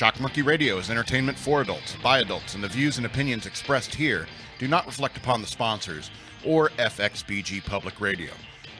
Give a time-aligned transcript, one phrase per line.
[0.00, 3.94] Shock Monkey Radio is entertainment for adults, by adults, and the views and opinions expressed
[3.94, 4.26] here
[4.58, 6.10] do not reflect upon the sponsors
[6.42, 8.30] or FXBG Public Radio.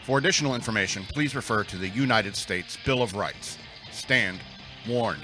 [0.06, 3.58] For additional information, please refer to the United States Bill of Rights.
[3.92, 4.40] Stand
[4.88, 5.20] warned.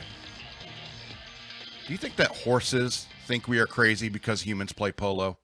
[1.87, 5.38] Do you think that horses think we are crazy because humans play polo?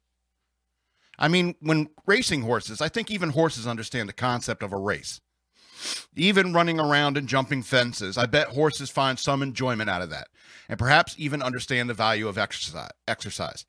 [1.18, 5.18] I mean, when racing horses, I think even horses understand the concept of a race.
[6.14, 10.28] Even running around and jumping fences, I bet horses find some enjoyment out of that,
[10.68, 13.64] and perhaps even understand the value of exercise.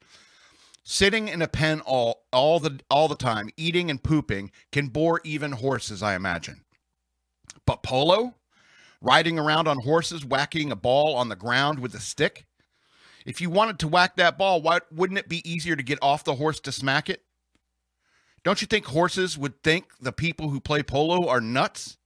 [0.83, 5.21] Sitting in a pen all, all the all the time, eating and pooping, can bore
[5.23, 6.65] even horses, I imagine.
[7.65, 8.35] But polo?
[8.99, 12.45] Riding around on horses, whacking a ball on the ground with a stick?
[13.25, 16.25] If you wanted to whack that ball, why wouldn't it be easier to get off
[16.25, 17.23] the horse to smack it?
[18.43, 21.97] Don't you think horses would think the people who play polo are nuts?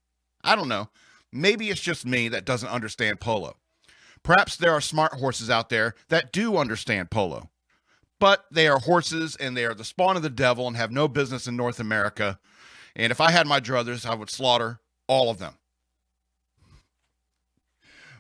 [0.48, 0.90] I don't know.
[1.32, 3.58] Maybe it's just me that doesn't understand polo.
[4.24, 7.50] Perhaps there are smart horses out there that do understand polo.
[8.20, 11.10] But they are horses and they are the spawn of the devil and have no
[11.10, 12.40] business in North America.
[12.96, 15.54] And if I had my druthers, I would slaughter all of them.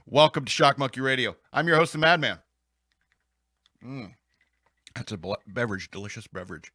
[0.06, 1.38] Welcome to Shock Monkey Radio.
[1.52, 2.40] I'm your host, the Madman.
[3.84, 4.14] Mm.
[4.98, 6.74] That's a beverage, delicious beverage.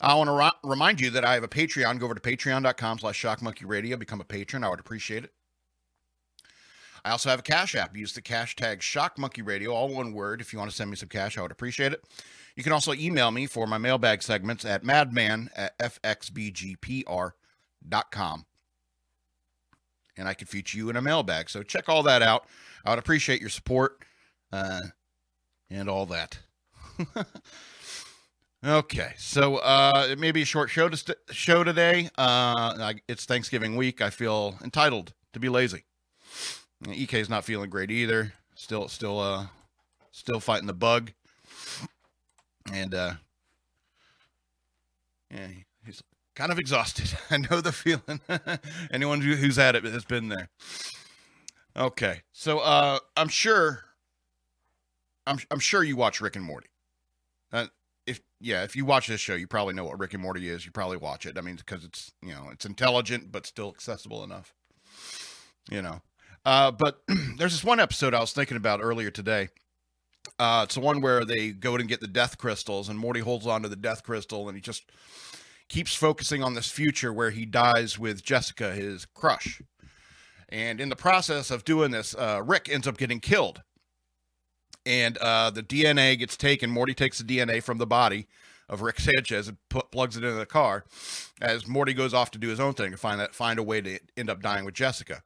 [0.00, 1.98] I want to remind you that I have a Patreon.
[1.98, 3.98] Go over to patreon.com slash shockmonkeyradio.
[3.98, 4.62] Become a patron.
[4.62, 5.32] I would appreciate it.
[7.04, 7.96] I also have a cash app.
[7.96, 10.40] Use the cash tag shockmonkeyradio, all one word.
[10.40, 12.04] If you want to send me some cash, I would appreciate it.
[12.54, 17.34] You can also email me for my mailbag segments at madman at fxbgpr.com.
[20.16, 21.50] And I can feature you in a mailbag.
[21.50, 22.46] So check all that out.
[22.84, 24.02] I would appreciate your support
[24.52, 24.82] uh,
[25.70, 26.38] and all that.
[28.64, 32.08] okay, so uh, it may be a short show to st- show today.
[32.16, 34.00] Uh, it's Thanksgiving week.
[34.00, 35.84] I feel entitled to be lazy.
[36.88, 38.32] Ek is not feeling great either.
[38.54, 39.46] Still, still, uh,
[40.10, 41.12] still fighting the bug,
[42.72, 43.12] and uh,
[45.30, 45.48] yeah,
[45.84, 46.02] he's
[46.34, 47.16] kind of exhausted.
[47.30, 48.20] I know the feeling.
[48.92, 50.48] Anyone who's had it has been there.
[51.76, 53.84] Okay, so uh, I'm sure.
[55.26, 56.68] I'm I'm sure you watch Rick and Morty.
[57.52, 57.66] Uh,
[58.06, 60.64] if yeah, if you watch this show, you probably know what Rick and Morty is.
[60.64, 61.38] You probably watch it.
[61.38, 64.54] I mean, because it's you know it's intelligent but still accessible enough.
[65.70, 66.00] You know,
[66.44, 67.02] uh, but
[67.36, 69.48] there's this one episode I was thinking about earlier today.
[70.38, 73.46] Uh, it's the one where they go and get the death crystals, and Morty holds
[73.46, 74.90] on to the death crystal, and he just
[75.68, 79.60] keeps focusing on this future where he dies with Jessica, his crush.
[80.48, 83.62] And in the process of doing this, uh, Rick ends up getting killed
[84.88, 86.70] and uh, the DNA gets taken.
[86.70, 88.26] Morty takes the DNA from the body
[88.70, 90.84] of Rick Sanchez and put, plugs it into the car
[91.42, 93.82] as Morty goes off to do his own thing and find that find a way
[93.82, 95.22] to end up dying with Jessica.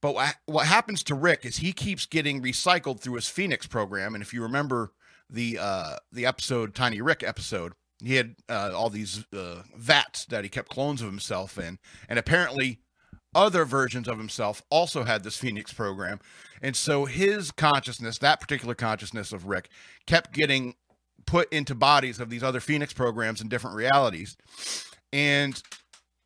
[0.00, 4.14] But what, what happens to Rick is he keeps getting recycled through his Phoenix program,
[4.14, 4.92] and if you remember
[5.30, 10.44] the uh, the episode Tiny Rick episode, he had uh, all these uh, vats that
[10.44, 12.80] he kept clones of himself in, and apparently
[13.38, 16.18] other versions of himself also had this Phoenix program.
[16.60, 19.70] And so his consciousness, that particular consciousness of Rick,
[20.06, 20.74] kept getting
[21.24, 24.36] put into bodies of these other Phoenix programs in different realities.
[25.12, 25.62] And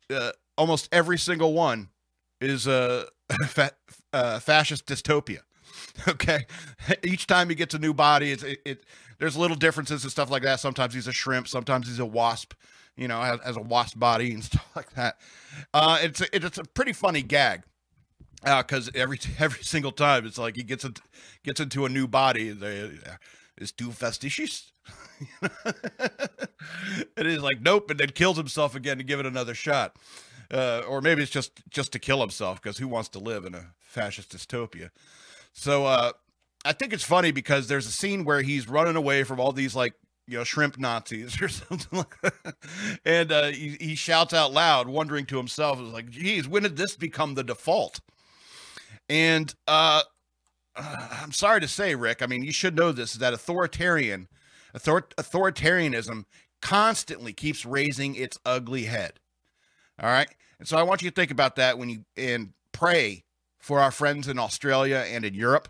[0.09, 1.89] uh, almost every single one
[2.41, 3.05] is a
[3.45, 3.73] fa-
[4.11, 5.39] uh, fascist dystopia.
[6.07, 6.45] Okay.
[7.03, 8.83] Each time he gets a new body, it's, it, it,
[9.19, 10.59] there's little differences and stuff like that.
[10.59, 12.53] Sometimes he's a shrimp, sometimes he's a wasp,
[12.95, 15.17] you know, has, a wasp body and stuff like that.
[15.73, 17.63] Uh, it's a, it's a pretty funny gag
[18.43, 21.01] because uh, every every single time it's like he gets into,
[21.43, 22.51] gets into a new body.
[22.51, 22.89] They,
[23.57, 24.71] it's too fastidious.
[27.17, 29.95] it is like, nope, and then kills himself again to give it another shot.
[30.51, 33.55] Uh, or maybe it's just just to kill himself because who wants to live in
[33.55, 34.89] a fascist dystopia?
[35.53, 36.11] So uh,
[36.65, 39.75] I think it's funny because there's a scene where he's running away from all these
[39.75, 39.93] like
[40.27, 42.55] you know shrimp Nazis or something like that,
[43.05, 46.77] and uh, he, he shouts out loud, wondering to himself, "Is like, geez, when did
[46.77, 47.99] this become the default?"
[49.09, 50.03] And uh,
[50.75, 54.27] I'm sorry to say, Rick, I mean, you should know this, is that authoritarian,
[54.75, 56.25] author- authoritarianism
[56.61, 59.19] constantly keeps raising its ugly head.
[60.01, 60.29] All right.
[60.59, 63.23] And so I want you to think about that when you and pray
[63.59, 65.69] for our friends in Australia and in Europe.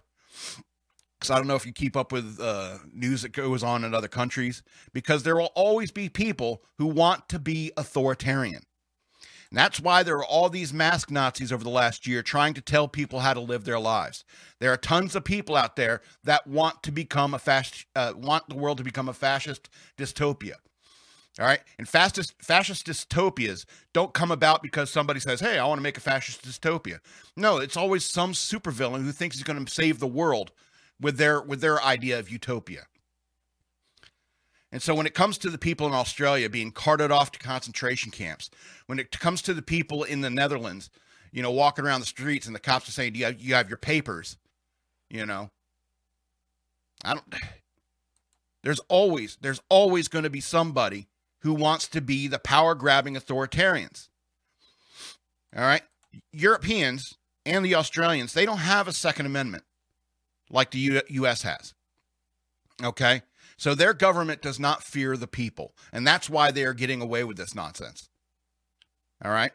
[1.24, 3.94] Because I don't know if you keep up with uh, news that goes on in
[3.94, 4.62] other countries,
[4.92, 8.62] because there will always be people who want to be authoritarian.
[9.50, 12.62] And that's why there are all these mask Nazis over the last year trying to
[12.62, 14.26] tell people how to live their lives.
[14.60, 18.50] There are tons of people out there that want to become a fascist, uh, want
[18.50, 20.56] the world to become a fascist dystopia.
[21.40, 21.62] All right.
[21.78, 25.98] And fascist, fascist dystopias don't come about because somebody says, hey, I want to make
[25.98, 27.00] a fascist dystopia.
[27.38, 30.52] No, it's always some supervillain who thinks he's going to save the world
[31.04, 32.88] with their with their idea of utopia.
[34.72, 38.10] And so when it comes to the people in Australia being carted off to concentration
[38.10, 38.50] camps,
[38.88, 40.90] when it comes to the people in the Netherlands,
[41.32, 43.54] you know, walking around the streets and the cops are saying, "Do you have, you
[43.54, 44.38] have your papers?"
[45.12, 45.52] You know,
[47.04, 47.36] I don't.
[48.64, 51.08] There's always there's always going to be somebody
[51.42, 54.08] who wants to be the power grabbing authoritarians.
[55.56, 55.84] All right,
[56.32, 57.14] Europeans
[57.46, 59.66] and the Australians they don't have a Second Amendment
[60.54, 61.42] like the U- U.S.
[61.42, 61.74] has.
[62.82, 63.22] Okay,
[63.58, 67.24] so their government does not fear the people, and that's why they are getting away
[67.24, 68.08] with this nonsense.
[69.24, 69.52] All right,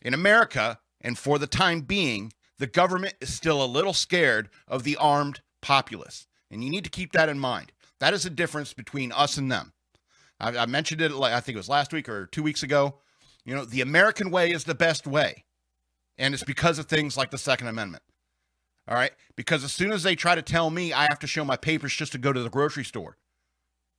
[0.00, 4.84] in America, and for the time being, the government is still a little scared of
[4.84, 6.26] the armed populace.
[6.50, 7.72] And you need to keep that in mind.
[8.00, 9.72] That is the difference between us and them.
[10.38, 12.98] I, I mentioned it, I think it was last week or two weeks ago.
[13.44, 15.44] You know, the American way is the best way.
[16.18, 18.02] And it's because of things like the Second Amendment.
[18.88, 19.12] All right.
[19.36, 21.94] Because as soon as they try to tell me I have to show my papers
[21.94, 23.16] just to go to the grocery store,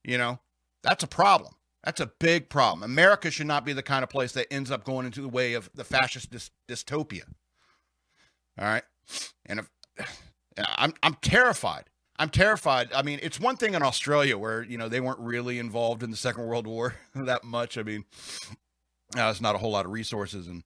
[0.04, 0.40] you know,
[0.82, 1.54] that's a problem.
[1.84, 2.82] That's a big problem.
[2.82, 5.54] America should not be the kind of place that ends up going into the way
[5.54, 7.24] of the fascist dy- dystopia.
[8.58, 8.82] All right.
[9.46, 9.70] And if,
[10.76, 11.84] I'm, I'm terrified
[12.18, 12.92] I'm terrified.
[12.92, 16.10] I mean, it's one thing in Australia where you know they weren't really involved in
[16.10, 17.78] the Second World War that much.
[17.78, 18.04] I mean,
[19.16, 20.64] uh, there's not a whole lot of resources in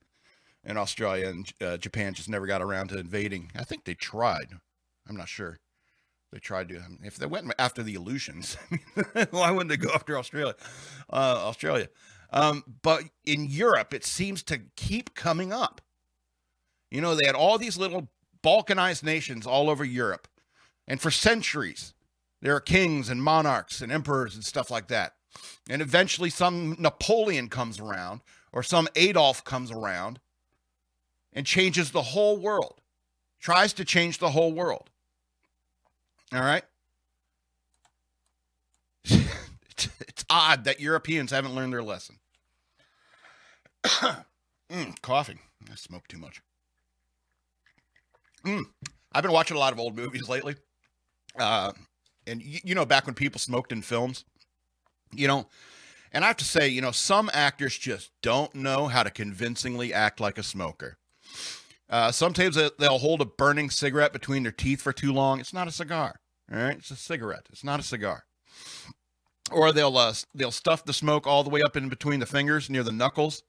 [0.64, 3.50] in Australia, and uh, Japan just never got around to invading.
[3.56, 4.49] I think they tried.
[5.09, 5.59] I'm not sure.
[6.32, 6.81] They tried to.
[7.03, 8.56] If they went after the Aleutians,
[9.31, 10.55] why wouldn't they go after Australia?
[11.12, 11.88] Uh, Australia.
[12.31, 15.82] Um, but in Europe, it seems to keep coming up.
[16.91, 18.08] You know, they had all these little
[18.43, 20.29] balkanized nations all over Europe
[20.87, 21.94] and for centuries,
[22.41, 25.15] there are kings and monarchs and emperors and stuff like that.
[25.69, 28.20] And eventually, some Napoleon comes around
[28.53, 30.20] or some Adolf comes around
[31.32, 32.81] and changes the whole world,
[33.40, 34.90] tries to change the whole world.
[36.32, 36.64] All right?
[39.05, 42.17] it's, odd that Europeans haven't learned their lesson.
[43.84, 45.38] mm, coughing.
[45.70, 46.40] I smoke too much.
[48.44, 48.64] Mm.
[49.12, 50.56] I've been watching a lot of old movies lately.
[51.38, 51.73] Uh,
[52.26, 54.25] and you, you know, back when people smoked in films,
[55.14, 55.49] you know,
[56.12, 59.93] and I have to say, you know, some actors just don't know how to convincingly
[59.93, 60.99] act like a smoker.
[61.88, 65.40] Uh, sometimes they'll hold a burning cigarette between their teeth for too long.
[65.40, 66.20] It's not a cigar.
[66.50, 67.46] All right, it's a cigarette.
[67.50, 68.25] It's not a cigar.
[69.50, 72.70] Or they'll uh, they'll stuff the smoke all the way up in between the fingers
[72.70, 73.43] near the knuckles.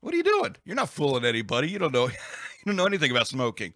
[0.00, 0.56] What are you doing?
[0.64, 1.70] You're not fooling anybody.
[1.70, 2.08] You don't know.
[2.08, 2.14] you
[2.66, 3.74] don't know anything about smoking.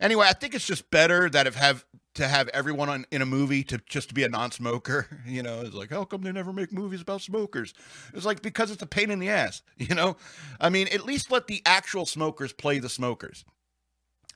[0.00, 1.84] Anyway, I think it's just better that if have
[2.14, 5.06] to have everyone on, in a movie to just to be a non-smoker.
[5.26, 7.74] You know, it's like, how come they never make movies about smokers?
[8.12, 9.62] It's like because it's a pain in the ass.
[9.78, 10.16] You know,
[10.60, 13.44] I mean, at least let the actual smokers play the smokers.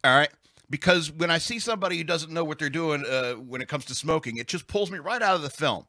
[0.03, 0.31] All right.
[0.71, 3.85] Because when I see somebody who doesn't know what they're doing uh, when it comes
[3.87, 5.87] to smoking, it just pulls me right out of the film.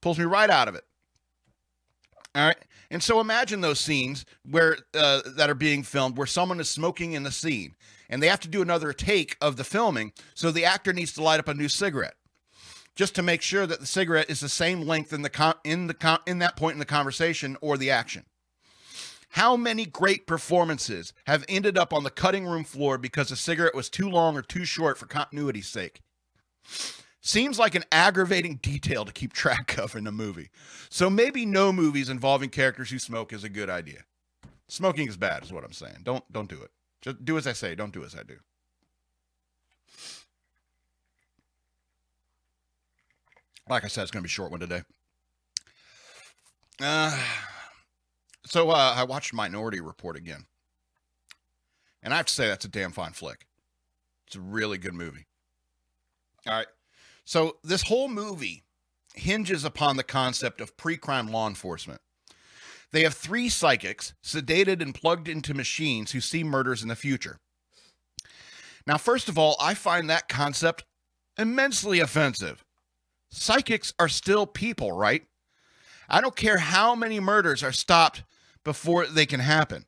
[0.00, 0.84] Pulls me right out of it.
[2.34, 2.56] All right.
[2.90, 7.12] And so imagine those scenes where uh, that are being filmed where someone is smoking
[7.12, 7.74] in the scene
[8.12, 10.12] and they have to do another take of the filming.
[10.34, 12.14] So the actor needs to light up a new cigarette
[12.94, 15.86] just to make sure that the cigarette is the same length in the con- in
[15.86, 18.26] the con- in that point in the conversation or the action.
[19.30, 23.74] How many great performances have ended up on the cutting room floor because the cigarette
[23.74, 26.02] was too long or too short for continuity's sake?
[27.22, 30.50] Seems like an aggravating detail to keep track of in a movie.
[30.90, 34.04] So maybe no movies involving characters who smoke is a good idea.
[34.68, 36.00] Smoking is bad, is what I'm saying.
[36.02, 36.70] Don't don't do it.
[37.02, 38.36] Just do as I say, don't do as I do.
[43.68, 44.82] Like I said, it's going to be a short one today.
[46.80, 47.16] Uh,
[48.46, 50.46] so uh, I watched Minority Report again.
[52.02, 53.46] And I have to say, that's a damn fine flick.
[54.26, 55.26] It's a really good movie.
[56.46, 56.66] All right.
[57.24, 58.64] So this whole movie
[59.14, 62.00] hinges upon the concept of pre crime law enforcement.
[62.92, 67.38] They have three psychics sedated and plugged into machines who see murders in the future.
[68.86, 70.84] Now, first of all, I find that concept
[71.38, 72.64] immensely offensive.
[73.30, 75.22] Psychics are still people, right?
[76.08, 78.24] I don't care how many murders are stopped
[78.64, 79.86] before they can happen.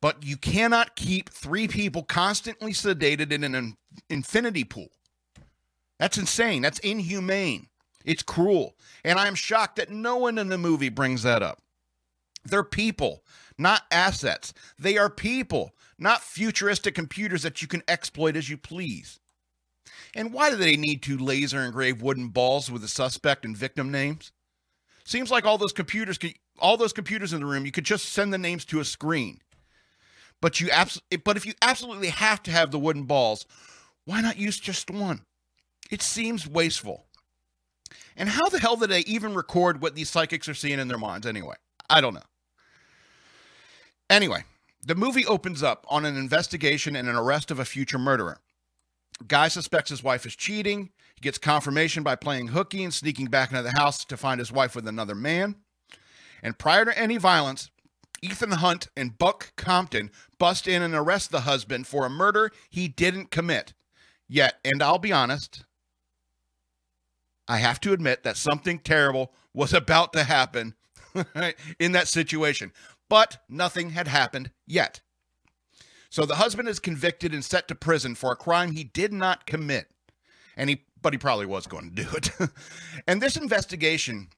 [0.00, 3.76] But you cannot keep three people constantly sedated in an
[4.10, 4.88] infinity pool.
[6.00, 6.62] That's insane.
[6.62, 7.68] That's inhumane.
[8.04, 8.74] It's cruel.
[9.04, 11.61] And I am shocked that no one in the movie brings that up.
[12.44, 13.22] They're people,
[13.56, 14.52] not assets.
[14.78, 19.20] They are people, not futuristic computers that you can exploit as you please.
[20.14, 23.90] And why do they need to laser engrave wooden balls with the suspect and victim
[23.90, 24.32] names?
[25.04, 28.06] Seems like all those computers could, all those computers in the room, you could just
[28.10, 29.40] send the names to a screen.
[30.40, 33.46] But you abs- but if you absolutely have to have the wooden balls,
[34.04, 35.22] why not use just one?
[35.90, 37.06] It seems wasteful.
[38.16, 40.98] And how the hell did they even record what these psychics are seeing in their
[40.98, 41.56] minds anyway?
[41.88, 42.22] I don't know.
[44.12, 44.44] Anyway,
[44.84, 48.40] the movie opens up on an investigation and an arrest of a future murderer.
[49.26, 50.90] Guy suspects his wife is cheating.
[51.14, 54.52] He gets confirmation by playing hooky and sneaking back into the house to find his
[54.52, 55.56] wife with another man.
[56.42, 57.70] And prior to any violence,
[58.20, 62.88] Ethan Hunt and Buck Compton bust in and arrest the husband for a murder he
[62.88, 63.72] didn't commit.
[64.28, 65.64] Yet, and I'll be honest,
[67.48, 70.74] I have to admit that something terrible was about to happen
[71.78, 72.72] in that situation,
[73.12, 75.02] but nothing had happened yet.
[76.08, 79.44] So the husband is convicted and set to prison for a crime he did not
[79.44, 79.90] commit.
[80.56, 82.30] And he but he probably was going to do it.
[83.06, 84.28] and this investigation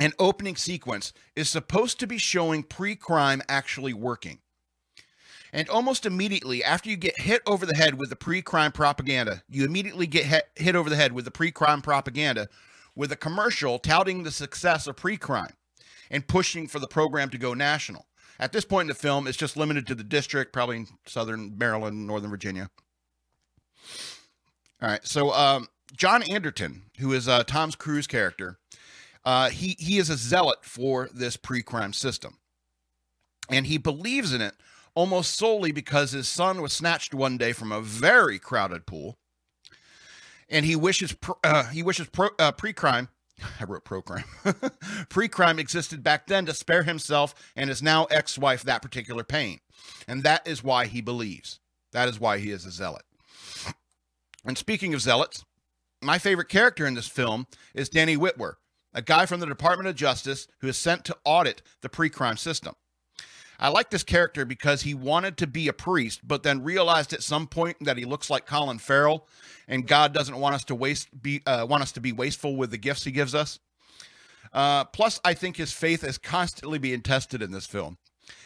[0.00, 4.38] and opening sequence is supposed to be showing pre-crime actually working.
[5.52, 9.66] And almost immediately after you get hit over the head with the pre-crime propaganda, you
[9.66, 12.48] immediately get hit, over the head with the pre-crime propaganda
[12.94, 15.52] with a commercial touting the success of pre-crime
[16.10, 18.06] and pushing for the program to go national.
[18.38, 21.56] At this point in the film, it's just limited to the district, probably in southern
[21.56, 22.70] Maryland, northern Virginia.
[24.82, 28.58] All right, so um, John Anderton, who is uh, Tom's Cruise character,
[29.24, 32.38] uh, he he is a zealot for this pre-crime system,
[33.48, 34.54] and he believes in it
[34.94, 39.16] almost solely because his son was snatched one day from a very crowded pool,
[40.48, 43.08] and he wishes uh, he wishes pro, uh, pre-crime.
[43.60, 44.24] I wrote pro-crime.
[45.08, 49.60] pre-crime existed back then to spare himself and his now ex-wife that particular pain,
[50.08, 51.60] and that is why he believes.
[51.92, 53.04] That is why he is a zealot.
[54.44, 55.44] And speaking of zealots,
[56.02, 58.54] my favorite character in this film is Danny Witwer,
[58.94, 62.36] a guy from the Department of Justice who is sent to audit the pre crime
[62.36, 62.74] system.
[63.58, 67.22] I like this character because he wanted to be a priest, but then realized at
[67.22, 69.26] some point that he looks like Colin Farrell,
[69.66, 72.70] and God doesn't want us to waste be uh, want us to be wasteful with
[72.70, 73.58] the gifts He gives us.
[74.52, 77.98] Uh, plus, I think his faith is constantly being tested in this film.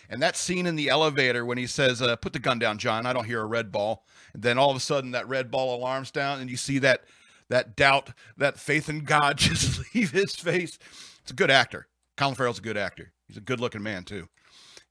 [0.08, 3.06] And that scene in the elevator when he says, uh, "Put the gun down, John.
[3.06, 5.76] I don't hear a red ball." And then all of a sudden, that red ball
[5.76, 7.04] alarms down, and you see that
[7.48, 10.78] that doubt, that faith in God just leave his face.
[11.22, 11.86] It's a good actor.
[12.16, 13.12] Colin Farrell's a good actor.
[13.26, 14.28] He's a good looking man too.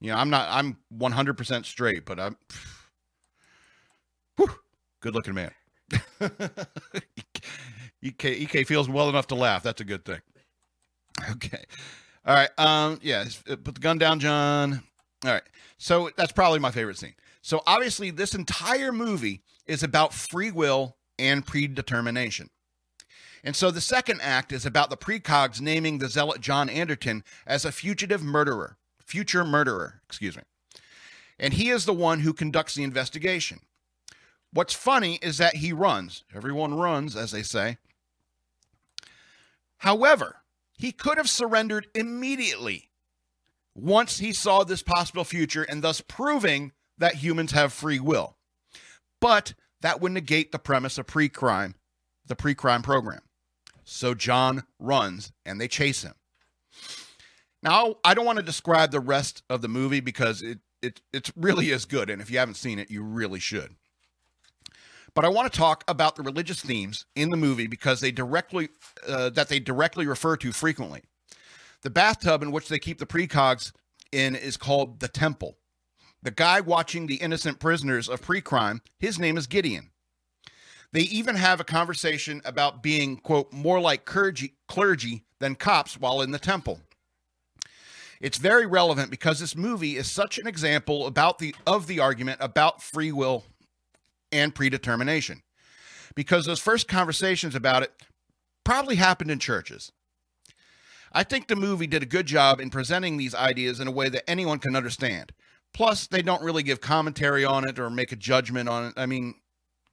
[0.01, 0.47] You know, I'm not.
[0.49, 2.37] I'm 100% straight, but I'm.
[4.37, 4.49] Whew,
[5.01, 5.51] good looking man.
[8.01, 9.63] EK, EK feels well enough to laugh.
[9.63, 10.21] That's a good thing.
[11.31, 11.65] Okay.
[12.25, 12.49] All right.
[12.57, 12.99] Um.
[13.01, 13.25] Yeah.
[13.49, 14.83] Uh, put the gun down, John.
[15.25, 15.43] All right.
[15.77, 17.15] So that's probably my favorite scene.
[17.41, 22.49] So obviously, this entire movie is about free will and predetermination.
[23.43, 27.63] And so the second act is about the precogs naming the zealot John Anderton as
[27.63, 28.77] a fugitive murderer,
[29.09, 30.43] future murderer, excuse me.
[31.39, 33.61] And he is the one who conducts the investigation.
[34.53, 36.23] What's funny is that he runs.
[36.35, 37.77] Everyone runs, as they say.
[39.77, 40.37] However,
[40.77, 42.89] he could have surrendered immediately
[43.73, 48.37] once he saw this possible future and thus proving that humans have free will.
[49.19, 51.75] But that would negate the premise of pre crime,
[52.25, 53.21] the pre crime program.
[53.83, 56.13] So John runs and they chase him.
[57.61, 61.31] Now, I don't want to describe the rest of the movie because it, it, it
[61.35, 62.09] really is good.
[62.09, 63.75] And if you haven't seen it, you really should.
[65.13, 68.69] But I want to talk about the religious themes in the movie because they directly
[69.07, 71.01] uh, that they directly refer to frequently.
[71.81, 73.71] The bathtub in which they keep the precogs
[74.11, 75.57] in is called the temple.
[76.21, 79.91] The guy watching the innocent prisoners of pre crime, his name is Gideon.
[80.91, 86.21] They even have a conversation about being, quote, more like clergy, clergy than cops while
[86.21, 86.81] in the temple.
[88.19, 92.39] It's very relevant because this movie is such an example about the of the argument
[92.41, 93.45] about free will
[94.31, 95.41] and predetermination.
[96.15, 97.93] Because those first conversations about it
[98.63, 99.91] probably happened in churches.
[101.11, 104.09] I think the movie did a good job in presenting these ideas in a way
[104.09, 105.31] that anyone can understand.
[105.73, 108.93] Plus, they don't really give commentary on it or make a judgment on it.
[108.97, 109.35] I mean,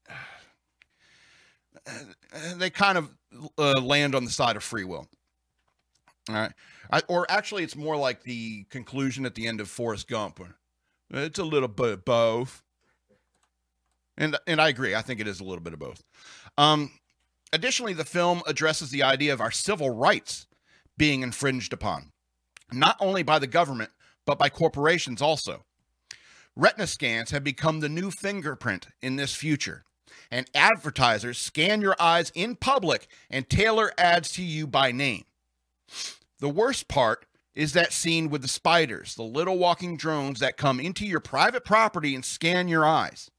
[2.57, 3.11] they kind of
[3.57, 5.07] uh, land on the side of free will.
[6.29, 6.53] All right.
[6.91, 10.41] I, or actually, it's more like the conclusion at the end of Forrest Gump.
[11.11, 12.63] It's a little bit of both.
[14.19, 14.95] And, and I agree.
[14.95, 16.03] I think it is a little bit of both.
[16.57, 16.91] Um,
[17.53, 20.47] additionally, the film addresses the idea of our civil rights
[20.97, 22.13] being infringed upon,
[22.73, 23.91] not only by the government,
[24.25, 25.65] but by corporations also.
[26.57, 29.85] Retina scans have become the new fingerprint in this future,
[30.31, 35.25] and advertisers scan your eyes in public and tailor ads to you by name.
[36.41, 40.79] The worst part is that scene with the spiders, the little walking drones that come
[40.79, 43.31] into your private property and scan your eyes.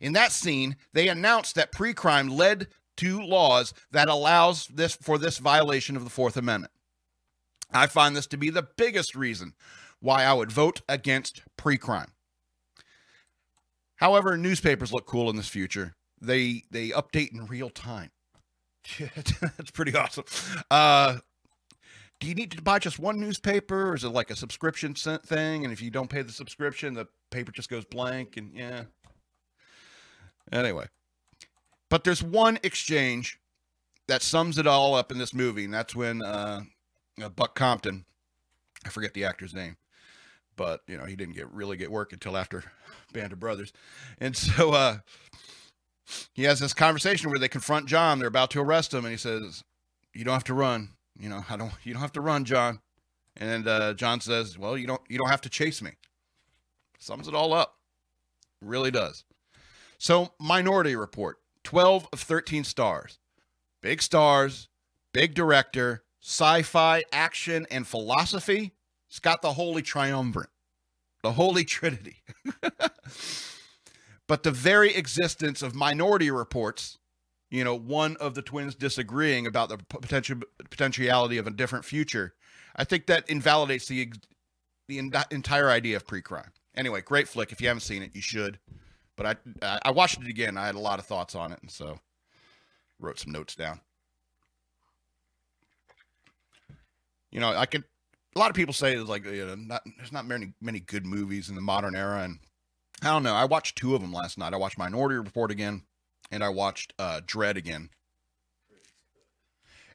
[0.00, 2.68] In that scene, they announced that pre crime led
[2.98, 6.72] to laws that allows this for this violation of the Fourth Amendment.
[7.72, 9.54] I find this to be the biggest reason
[10.00, 12.12] why I would vote against pre-crime.
[13.96, 15.94] However, newspapers look cool in this future.
[16.20, 18.10] They they update in real time.
[18.98, 20.24] That's pretty awesome.
[20.70, 21.18] Uh,
[22.20, 25.64] do you need to buy just one newspaper, or is it like a subscription thing?
[25.64, 28.36] And if you don't pay the subscription, the paper just goes blank.
[28.36, 28.84] And yeah.
[30.52, 30.86] Anyway,
[31.88, 33.38] but there's one exchange
[34.06, 36.62] that sums it all up in this movie, and that's when uh,
[37.22, 38.04] uh, Buck Compton,
[38.84, 39.76] I forget the actor's name,
[40.56, 42.64] but you know he didn't get really get work until after
[43.12, 43.72] Band of Brothers,
[44.18, 44.98] and so uh,
[46.32, 48.18] he has this conversation where they confront John.
[48.18, 49.64] They're about to arrest him, and he says,
[50.12, 50.90] "You don't have to run.
[51.18, 51.72] You know, I don't.
[51.84, 52.80] You don't have to run, John."
[53.36, 55.02] And uh, John says, "Well, you don't.
[55.08, 55.92] You don't have to chase me."
[56.98, 57.78] Sums it all up.
[58.60, 59.24] Really does.
[59.98, 63.18] So, Minority Report, 12 of 13 stars.
[63.80, 64.68] Big stars,
[65.12, 68.72] big director, sci fi, action, and philosophy.
[69.08, 70.48] It's got the holy triumvirate,
[71.22, 72.22] the holy trinity.
[74.26, 76.98] but the very existence of Minority Reports,
[77.50, 82.34] you know, one of the twins disagreeing about the potential potentiality of a different future,
[82.76, 84.12] I think that invalidates the
[84.88, 86.52] the entire idea of pre-crime.
[86.76, 87.52] Anyway, great flick.
[87.52, 88.58] If you haven't seen it, you should.
[89.16, 90.56] But I I watched it again.
[90.56, 92.00] I had a lot of thoughts on it, and so
[92.98, 93.80] wrote some notes down.
[97.30, 97.84] You know, I could.
[98.34, 101.06] A lot of people say it's like you know, not, there's not many many good
[101.06, 102.40] movies in the modern era, and
[103.02, 103.34] I don't know.
[103.34, 104.54] I watched two of them last night.
[104.54, 105.82] I watched Minority Report again,
[106.30, 107.90] and I watched uh, Dredd again.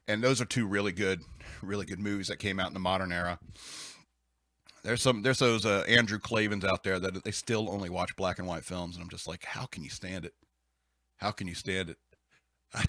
[0.07, 1.21] And those are two really good,
[1.61, 3.39] really good movies that came out in the modern era.
[4.83, 8.39] There's some there's those uh, Andrew Klavans out there that they still only watch black
[8.39, 10.33] and white films, and I'm just like, how can you stand it?
[11.17, 11.97] How can you stand it?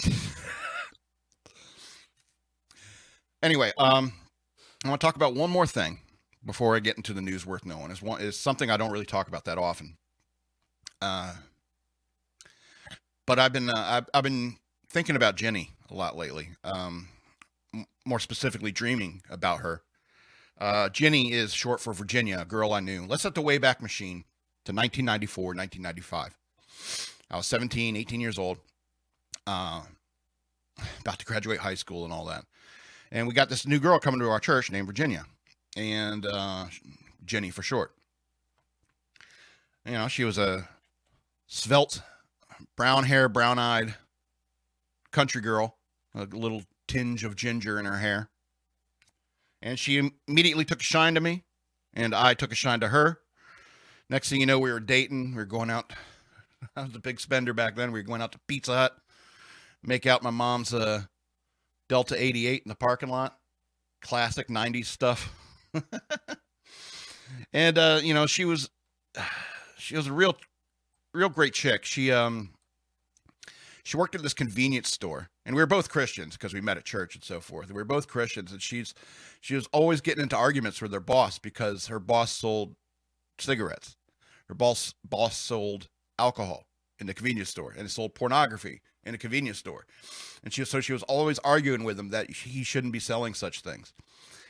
[3.43, 4.13] anyway, um,
[4.85, 5.99] I want to talk about one more thing
[6.45, 7.91] before I get into the news worth knowing.
[7.91, 9.97] Is one is something I don't really talk about that often.
[11.03, 11.35] Uh,
[13.31, 14.57] but I've been uh, I've, I've been
[14.89, 16.49] thinking about Jenny a lot lately.
[16.65, 17.11] Um,
[17.73, 19.83] m- more specifically, dreaming about her.
[20.59, 23.07] Uh, Jenny is short for Virginia, a girl I knew.
[23.07, 24.25] Let's set the Wayback Machine
[24.65, 26.37] to 1994, 1995.
[27.31, 28.59] I was 17, 18 years old,
[29.47, 29.83] uh,
[31.01, 32.45] about to graduate high school and all that.
[33.13, 35.25] And we got this new girl coming to our church named Virginia,
[35.77, 36.65] and uh,
[37.25, 37.95] Jenny for short.
[39.87, 40.69] You know, she was a
[41.47, 42.03] svelte,
[42.81, 43.95] brown hair, brown eyed
[45.13, 45.77] country girl,
[46.15, 48.31] a little tinge of ginger in her hair.
[49.61, 51.45] And she immediately took a shine to me,
[51.93, 53.21] and I took a shine to her.
[54.09, 55.33] Next thing you know, we were dating.
[55.33, 55.93] We were going out.
[56.75, 57.93] I was a big spender back then.
[57.93, 58.97] We were going out to Pizza Hut,
[59.83, 61.03] make out my mom's uh,
[61.91, 63.37] Delta 88 in the parking lot.
[64.01, 65.35] Classic 90s stuff.
[67.53, 68.71] and uh, you know, she was
[69.77, 70.35] she was a real
[71.13, 71.85] real great chick.
[71.85, 72.55] She um
[73.85, 76.85] she worked at this convenience store and we were both christians because we met at
[76.85, 77.69] church and so forth.
[77.69, 78.95] We were both christians and she's
[79.41, 82.75] she was always getting into arguments with her boss because her boss sold
[83.39, 83.97] cigarettes.
[84.49, 85.89] Her boss boss sold
[86.19, 86.65] alcohol
[86.99, 89.87] in the convenience store and sold pornography in a convenience store.
[90.45, 93.61] And she so she was always arguing with him that he shouldn't be selling such
[93.61, 93.93] things.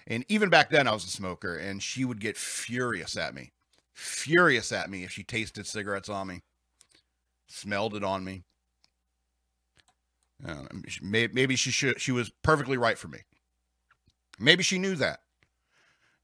[0.06, 3.52] And even back then i was a smoker and she would get furious at me
[3.94, 6.40] furious at me if she tasted cigarettes on me
[7.48, 8.42] smelled it on me
[10.46, 10.64] uh,
[11.02, 12.00] maybe she should.
[12.00, 13.18] She was perfectly right for me.
[14.38, 15.20] Maybe she knew that,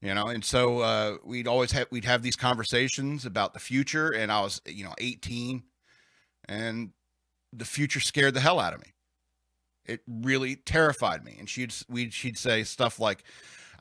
[0.01, 0.27] you know.
[0.27, 4.09] And so uh, we'd always have we'd have these conversations about the future.
[4.09, 5.63] And I was, you know, 18,
[6.47, 6.91] and
[7.53, 8.93] the future scared the hell out of me.
[9.85, 11.35] It really terrified me.
[11.39, 13.23] And she'd we she'd say stuff like,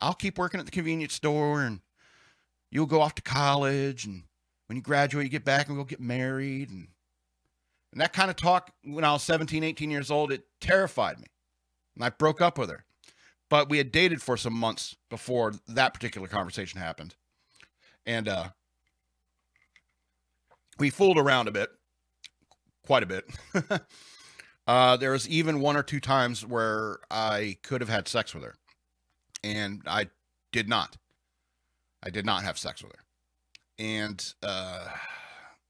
[0.01, 1.81] "I'll keep working at the convenience store, and
[2.70, 4.25] you'll go off to college, and
[4.66, 6.88] when you graduate, you get back and we'll get married." And
[7.97, 11.29] and that kind of talk when I was 17, 18 years old, it terrified me.
[11.95, 12.85] And I broke up with her.
[13.49, 17.15] But we had dated for some months before that particular conversation happened.
[18.05, 18.49] And uh,
[20.79, 21.71] we fooled around a bit,
[22.85, 23.25] quite a bit.
[24.67, 28.45] uh, there was even one or two times where I could have had sex with
[28.45, 28.57] her.
[29.43, 30.11] And I
[30.53, 30.99] did not.
[32.03, 33.05] I did not have sex with her.
[33.79, 34.87] And uh,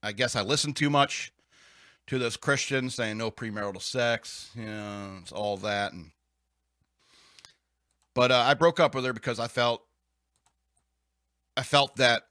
[0.03, 1.33] I guess I listened too much
[2.07, 5.93] to those Christians saying no premarital sex, you know, it's all that.
[5.93, 6.11] And
[8.15, 9.83] but uh, I broke up with her because I felt
[11.57, 12.23] I felt that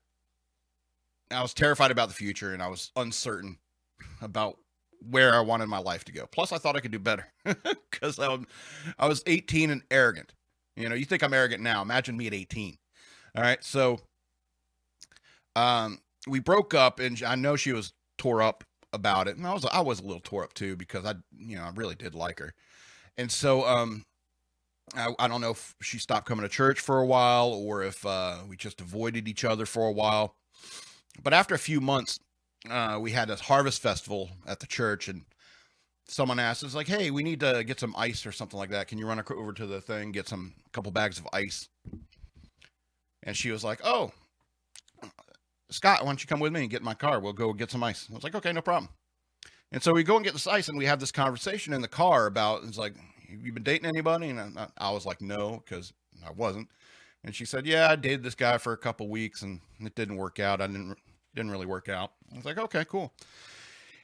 [1.32, 3.58] I was terrified about the future and I was uncertain
[4.22, 4.58] about
[5.10, 6.28] where I wanted my life to go.
[6.28, 8.38] Plus, I thought I could do better because I,
[8.98, 10.34] I was 18 and arrogant.
[10.76, 11.82] You know, you think I'm arrogant now.
[11.82, 12.78] Imagine me at 18.
[13.36, 13.64] All right.
[13.64, 14.00] So
[15.56, 18.64] um, we broke up, and I know she was tore up
[18.96, 19.38] about it.
[19.38, 21.72] And I was, I was a little tore up too because I, you know, I
[21.76, 22.54] really did like her.
[23.18, 24.04] And so, um,
[24.96, 28.06] I, I don't know if she stopped coming to church for a while or if
[28.06, 30.36] uh, we just avoided each other for a while.
[31.24, 32.20] But after a few months,
[32.70, 35.24] uh, we had this harvest festival at the church, and
[36.08, 38.88] someone asked like, "Hey, we need to get some ice or something like that.
[38.88, 41.70] Can you run over to the thing, get some couple bags of ice?"
[43.24, 44.12] And she was like, "Oh,
[45.70, 47.20] Scott, why don't you come with me and get in my car?
[47.20, 48.90] We'll go get some ice." I was like, "Okay, no problem."
[49.72, 51.88] And so we go and get this ice, and we have this conversation in the
[51.88, 52.96] car about it's like,
[53.28, 55.94] "You been dating anybody?" And I, I was like, "No," because
[56.26, 56.70] I wasn't.
[57.24, 60.18] And she said, "Yeah, I dated this guy for a couple weeks, and it didn't
[60.18, 60.62] work out.
[60.62, 60.98] I didn't
[61.36, 63.14] didn't really work out." I was like, "Okay, cool."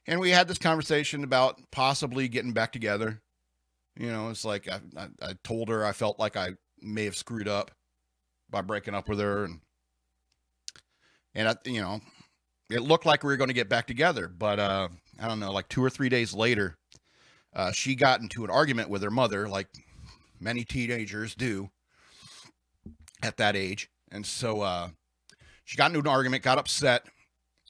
[0.07, 3.21] And we had this conversation about possibly getting back together.
[3.95, 7.15] You know, it's like I, I, I told her I felt like I may have
[7.15, 7.71] screwed up
[8.49, 9.61] by breaking up with her, and
[11.35, 12.01] and I, you know,
[12.69, 14.87] it looked like we were going to get back together, but uh,
[15.19, 16.77] I don't know, like two or three days later,
[17.53, 19.67] uh, she got into an argument with her mother, like
[20.39, 21.69] many teenagers do
[23.21, 24.89] at that age, and so uh,
[25.65, 27.05] she got into an argument, got upset,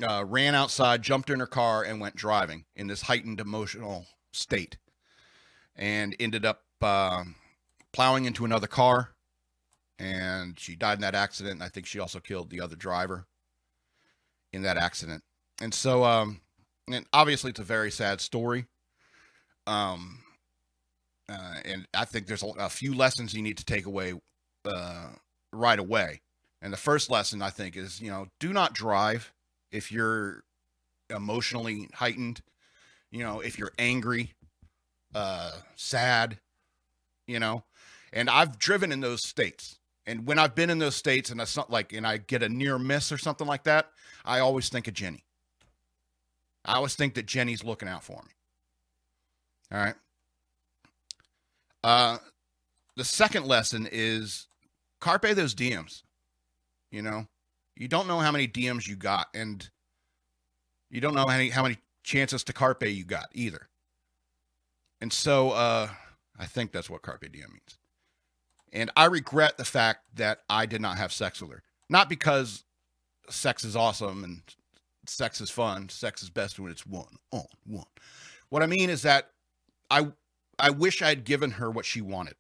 [0.07, 4.77] uh, ran outside, jumped in her car, and went driving in this heightened emotional state,
[5.75, 7.23] and ended up uh,
[7.91, 9.09] plowing into another car,
[9.97, 11.61] and she died in that accident.
[11.61, 13.25] I think she also killed the other driver
[14.53, 15.23] in that accident.
[15.61, 16.41] And so, um,
[16.91, 18.65] and obviously, it's a very sad story.
[19.67, 20.19] Um,
[21.29, 24.13] uh, and I think there's a, a, few lessons you need to take away
[24.65, 25.07] uh,
[25.53, 26.21] right away.
[26.61, 29.31] And the first lesson I think is, you know, do not drive
[29.71, 30.43] if you're
[31.09, 32.41] emotionally heightened.
[33.11, 34.33] You know, if you're angry,
[35.13, 36.39] uh, sad,
[37.27, 37.63] you know.
[38.13, 39.79] And I've driven in those states.
[40.05, 42.49] And when I've been in those states and it's not like, and I get a
[42.49, 43.89] near miss or something like that,
[44.25, 45.23] I always think of Jenny.
[46.65, 48.31] I always think that Jenny's looking out for me.
[49.71, 49.95] All right.
[51.83, 52.17] Uh,
[52.95, 54.47] the second lesson is
[54.99, 56.03] carpe those DMs.
[56.91, 57.27] You know,
[57.75, 59.67] you don't know how many DMs you got, and
[60.89, 63.69] you don't know how many how many chances to carpe you got either.
[64.99, 65.89] And so, uh,
[66.37, 67.77] I think that's what carpe diem means.
[68.73, 71.63] And I regret the fact that I did not have sex with her.
[71.89, 72.63] Not because
[73.29, 74.41] sex is awesome and
[75.05, 75.89] sex is fun.
[75.89, 77.85] Sex is best when it's one on one.
[78.49, 79.29] What I mean is that
[79.89, 80.07] I
[80.57, 82.35] I wish I had given her what she wanted.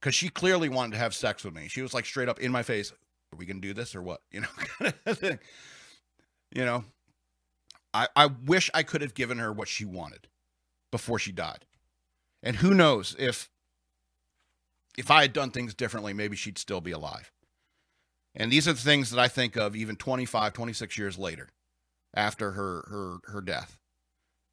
[0.00, 1.68] Cause she clearly wanted to have sex with me.
[1.68, 2.90] She was like straight up in my face,
[3.32, 4.20] are we gonna do this or what?
[4.32, 5.38] You know, kind of thing.
[6.52, 6.84] You know.
[7.92, 10.28] I, I wish I could have given her what she wanted
[10.92, 11.64] before she died.
[12.40, 13.50] And who knows if
[15.00, 17.32] if I had done things differently, maybe she'd still be alive.
[18.34, 21.48] And these are the things that I think of even 25, 26 years later
[22.14, 23.78] after her her her death.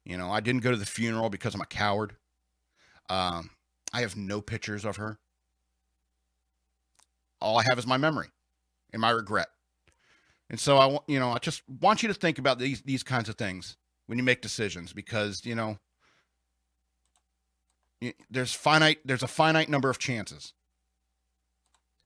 [0.04, 2.16] You know, I didn't go to the funeral because I'm a coward.
[3.10, 3.50] Um,
[3.92, 5.18] I have no pictures of her.
[7.40, 8.28] All I have is my memory
[8.92, 9.48] and my regret.
[10.50, 13.02] And so I, want, you know, I just want you to think about these these
[13.02, 15.78] kinds of things when you make decisions because you know
[18.30, 20.52] there's finite there's a finite number of chances.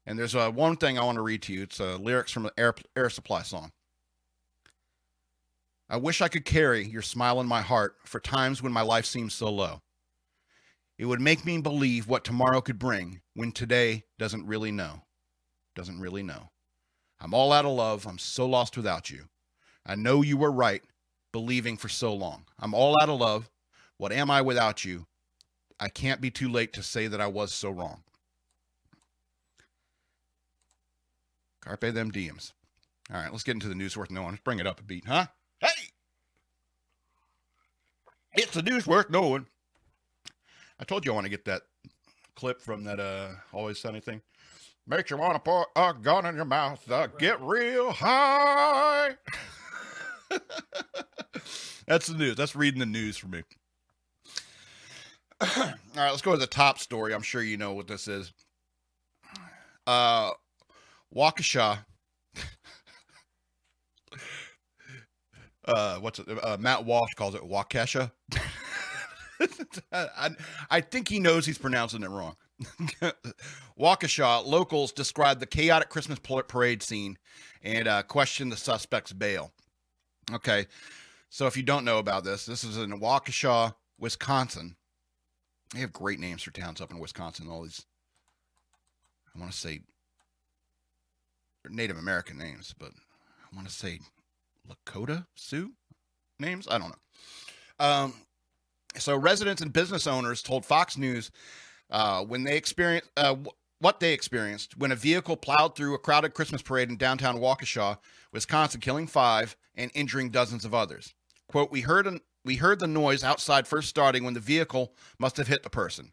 [0.05, 1.63] And there's a one thing I want to read to you.
[1.63, 3.71] It's uh, lyrics from an Air, Air Supply song.
[5.89, 9.05] I wish I could carry your smile in my heart for times when my life
[9.05, 9.83] seems so low.
[10.99, 15.03] It would make me believe what tomorrow could bring when today doesn't really know.
[15.75, 16.51] Doesn't really know.
[17.21, 18.07] I'm all out of love.
[18.07, 19.27] I'm so lost without you.
[19.87, 20.83] I know you were right,
[21.33, 22.45] believing for so long.
[22.59, 23.51] I'm all out of love.
[23.99, 25.07] What am I without you?
[25.83, 28.05] I can't be too late to say that I was so wrong.
[31.61, 32.53] Carpe them diems.
[33.13, 34.31] All right, let's get into the news worth knowing.
[34.31, 35.27] Let's bring it up a beat, huh?
[35.59, 35.91] Hey!
[38.35, 39.47] It's the news worth knowing.
[40.79, 41.63] I told you I want to get that
[42.37, 44.23] clip from that uh Always Sunny thing.
[44.87, 49.17] Makes you want to put a gun in your mouth, uh, get real high.
[51.89, 52.37] That's the news.
[52.37, 53.43] That's reading the news for me.
[55.43, 55.49] All
[55.97, 57.15] right, let's go to the top story.
[57.15, 58.33] I'm sure you know what this is.
[59.87, 60.31] Uh,
[61.15, 61.79] Waukesha.
[65.65, 66.27] uh, what's it?
[66.43, 68.13] Uh, Matt Walsh calls it Waukesha.
[69.93, 70.31] I,
[70.71, 72.37] I think he knows he's pronouncing it wrong.
[73.79, 77.19] Waukesha locals described the chaotic Christmas parade scene
[77.63, 79.53] and uh, questioned the suspect's bail.
[80.33, 80.67] Okay,
[81.31, 84.77] So if you don't know about this, this is in Waukesha, Wisconsin.
[85.75, 87.49] They have great names for towns up in Wisconsin.
[87.49, 87.87] All these,
[89.35, 89.81] I want to say,
[91.69, 94.01] Native American names, but I want to say
[94.69, 95.73] Lakota Sioux
[96.39, 96.67] names.
[96.69, 97.85] I don't know.
[97.87, 98.15] Um,
[98.97, 101.31] so residents and business owners told Fox News
[101.91, 103.37] uh, when they experienced uh,
[103.79, 107.99] what they experienced when a vehicle plowed through a crowded Christmas parade in downtown Waukesha,
[108.33, 111.15] Wisconsin, killing five and injuring dozens of others.
[111.49, 115.37] "Quote: We heard an, we heard the noise outside first starting when the vehicle must
[115.37, 116.13] have hit the person,"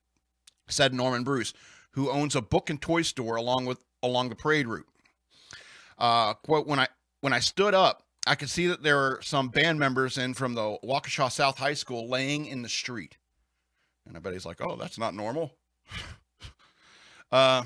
[0.68, 1.54] said Norman Bruce,
[1.92, 4.88] who owns a book and toy store along with along the parade route.
[5.98, 6.88] Uh, "Quote: When I
[7.22, 10.54] when I stood up, I could see that there were some band members in from
[10.54, 13.18] the Waukesha South High School laying in the street.
[14.06, 15.56] And everybody's like, oh, that's not normal.
[17.32, 17.64] uh,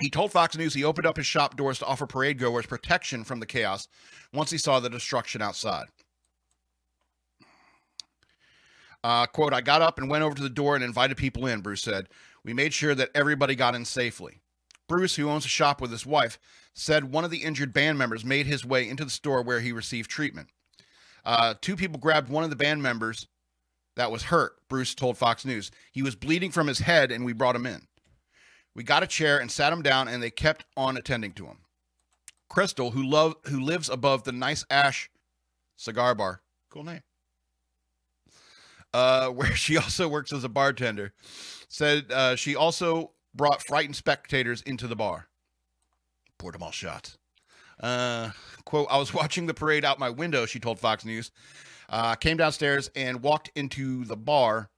[0.00, 3.24] he told Fox News he opened up his shop doors to offer parade goers protection
[3.24, 3.88] from the chaos
[4.32, 5.86] once he saw the destruction outside.
[9.04, 11.60] Uh, quote, I got up and went over to the door and invited people in,
[11.60, 12.08] Bruce said.
[12.44, 14.40] We made sure that everybody got in safely.
[14.88, 16.38] Bruce, who owns a shop with his wife,
[16.74, 19.72] said one of the injured band members made his way into the store where he
[19.72, 20.48] received treatment.
[21.24, 23.26] Uh, two people grabbed one of the band members
[23.96, 25.70] that was hurt, Bruce told Fox News.
[25.92, 27.86] He was bleeding from his head, and we brought him in.
[28.74, 31.58] We got a chair and sat him down, and they kept on attending to him.
[32.48, 35.10] Crystal, who love who lives above the Nice Ash
[35.76, 37.02] cigar bar, cool name,
[38.94, 41.12] uh, where she also works as a bartender,
[41.68, 45.28] said uh, she also brought frightened spectators into the bar.
[46.38, 47.18] Poured them all shots.
[47.80, 48.30] Uh,
[48.64, 51.30] quote, I was watching the parade out my window, she told Fox News.
[51.88, 54.70] Uh, came downstairs and walked into the bar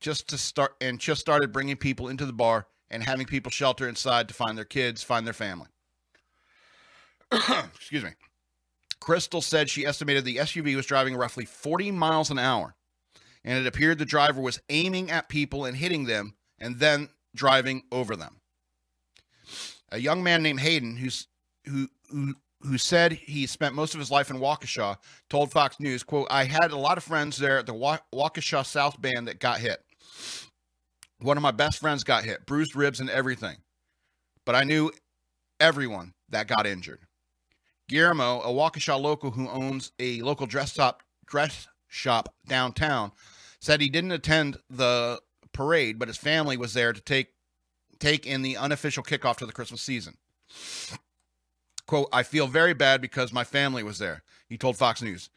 [0.00, 3.88] just to start and just started bringing people into the bar and having people shelter
[3.88, 5.68] inside to find their kids, find their family.
[7.74, 8.10] Excuse me.
[9.00, 12.74] Crystal said she estimated the SUV was driving roughly 40 miles an hour,
[13.44, 17.82] and it appeared the driver was aiming at people and hitting them and then driving
[17.92, 18.40] over them.
[19.92, 21.28] A young man named Hayden, who's,
[21.66, 24.96] who, who, who said he spent most of his life in Waukesha,
[25.28, 29.00] told Fox News, quote, I had a lot of friends there at the Waukesha South
[29.00, 29.80] Band that got hit.
[31.20, 33.56] One of my best friends got hit, bruised ribs and everything.
[34.44, 34.90] But I knew
[35.60, 37.00] everyone that got injured.
[37.88, 43.12] Guillermo, a Waukesha local who owns a local dress shop, dress shop downtown,
[43.64, 45.20] said he didn't attend the
[45.52, 47.28] parade, but his family was there to take
[47.98, 50.18] take in the unofficial kickoff to the Christmas season.
[51.86, 55.30] Quote, I feel very bad because my family was there, he told Fox News.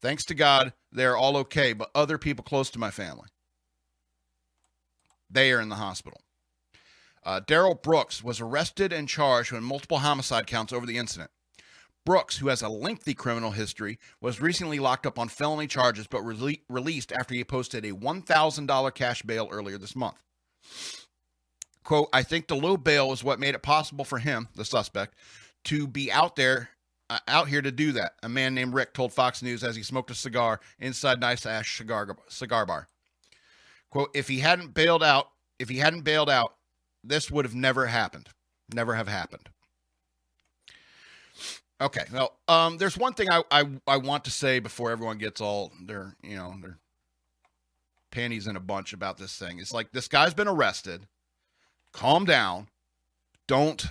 [0.00, 3.28] Thanks to God, they're all okay, but other people close to my family,
[5.30, 6.20] they are in the hospital.
[7.24, 11.30] Uh, Darrell Brooks was arrested and charged with multiple homicide counts over the incident.
[12.04, 16.22] Brooks, who has a lengthy criminal history, was recently locked up on felony charges but
[16.22, 20.16] re- released after he posted a $1,000 cash bail earlier this month.
[21.84, 25.14] Quote, I think the low bail is what made it possible for him, the suspect,
[25.64, 26.70] to be out there,
[27.10, 28.14] uh, out here to do that.
[28.22, 31.76] A man named Rick told Fox News as he smoked a cigar inside Nice Ash
[31.76, 32.88] cigar, cigar bar.
[33.90, 36.54] Quote, if he hadn't bailed out, if he hadn't bailed out,
[37.04, 38.28] this would have never happened.
[38.72, 39.48] Never have happened.
[41.82, 42.04] Okay.
[42.12, 45.72] Well, um, there's one thing I, I I want to say before everyone gets all
[45.84, 46.78] their you know their
[48.12, 49.58] panties in a bunch about this thing.
[49.58, 51.08] It's like this guy's been arrested.
[51.92, 52.68] Calm down.
[53.48, 53.84] Don't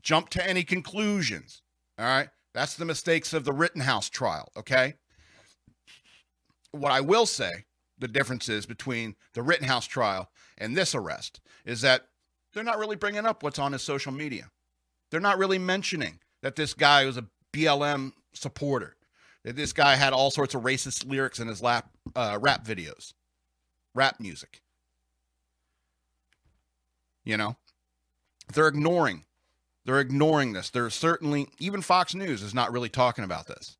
[0.00, 1.60] jump to any conclusions.
[1.98, 2.30] All right.
[2.54, 4.50] That's the mistakes of the Rittenhouse trial.
[4.56, 4.94] Okay.
[6.72, 7.66] What I will say,
[7.98, 12.06] the differences between the Rittenhouse trial and this arrest is that
[12.54, 14.50] they're not really bringing up what's on his social media.
[15.10, 18.96] They're not really mentioning that this guy was a BLM supporter,
[19.44, 23.14] that this guy had all sorts of racist lyrics in his lap, uh, rap videos,
[23.94, 24.62] rap music.
[27.24, 27.56] You know,
[28.52, 29.24] they're ignoring.
[29.84, 30.70] They're ignoring this.
[30.70, 33.76] They're certainly, even Fox News is not really talking about this.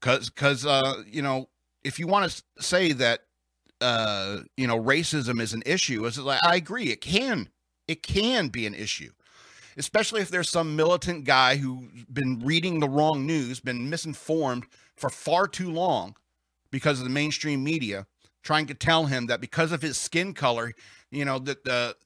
[0.00, 1.48] Because, because uh, you know,
[1.84, 3.20] if you want to say that,
[3.80, 7.48] uh, you know, racism is an issue, is like I agree, it can,
[7.86, 9.10] it can be an issue
[9.78, 15.08] especially if there's some militant guy who's been reading the wrong news, been misinformed for
[15.08, 16.16] far too long
[16.70, 18.06] because of the mainstream media,
[18.42, 20.74] trying to tell him that because of his skin color,
[21.10, 21.96] you know, that the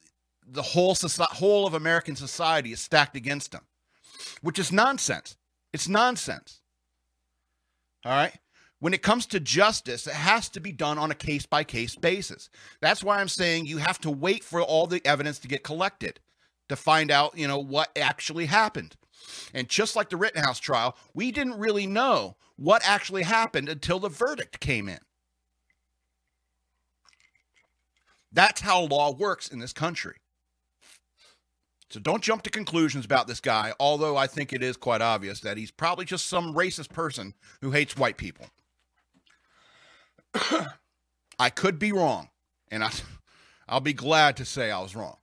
[0.47, 3.63] the whole society, whole of American society is stacked against him,
[4.43, 5.37] which is nonsense.
[5.73, 6.61] It's nonsense.
[8.05, 8.35] All right.
[8.81, 11.95] When it comes to justice, it has to be done on a case by case
[11.95, 12.51] basis.
[12.81, 16.19] That's why I'm saying you have to wait for all the evidence to get collected
[16.73, 18.97] to find out, you know, what actually happened.
[19.53, 24.09] And just like the Rittenhouse trial, we didn't really know what actually happened until the
[24.09, 24.99] verdict came in.
[28.33, 30.17] That's how law works in this country.
[31.91, 35.41] So don't jump to conclusions about this guy, although I think it is quite obvious
[35.41, 38.47] that he's probably just some racist person who hates white people.
[41.39, 42.31] I could be wrong,
[42.71, 42.91] and I,
[43.69, 45.19] I'll be glad to say I was wrong.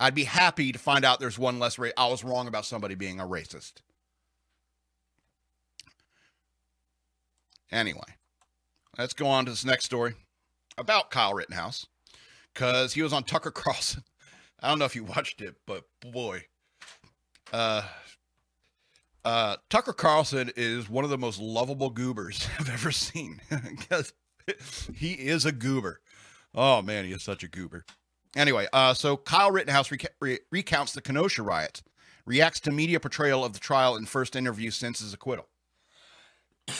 [0.00, 2.94] I'd be happy to find out there's one less ra- I was wrong about somebody
[2.94, 3.74] being a racist.
[7.70, 8.00] Anyway,
[8.98, 10.14] let's go on to this next story
[10.78, 11.86] about Kyle Rittenhouse
[12.52, 14.02] because he was on Tucker Carlson.
[14.62, 16.44] I don't know if you watched it, but boy,
[17.52, 17.82] uh,
[19.22, 23.40] uh, Tucker Carlson is one of the most lovable goobers I've ever seen
[23.78, 24.14] because
[24.94, 26.00] he is a goober.
[26.54, 27.84] Oh man, he is such a goober.
[28.36, 31.82] Anyway, uh, so Kyle Rittenhouse reca- re- recounts the Kenosha riots,
[32.26, 35.48] reacts to media portrayal of the trial in first interview since his acquittal.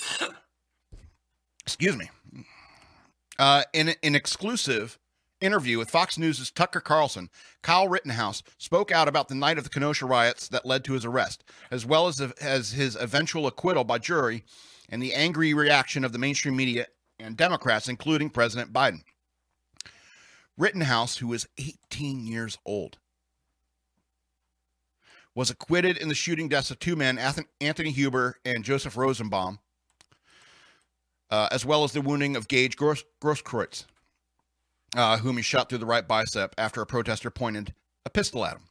[1.65, 2.11] Excuse me.
[3.39, 4.99] Uh, in an exclusive
[5.41, 7.31] interview with Fox News' Tucker Carlson,
[7.63, 11.05] Kyle Rittenhouse spoke out about the night of the Kenosha riots that led to his
[11.05, 14.45] arrest, as well as, as his eventual acquittal by jury
[14.89, 16.87] and the angry reaction of the mainstream media
[17.19, 19.03] and Democrats, including President Biden.
[20.61, 22.99] Rittenhouse, who was 18 years old,
[25.35, 27.19] was acquitted in the shooting deaths of two men,
[27.61, 29.59] Anthony Huber and Joseph Rosenbaum,
[31.31, 33.87] uh, as well as the wounding of Gage Gross- Grosskreutz,
[34.97, 38.57] uh, whom he shot through the right bicep after a protester pointed a pistol at
[38.57, 38.70] him.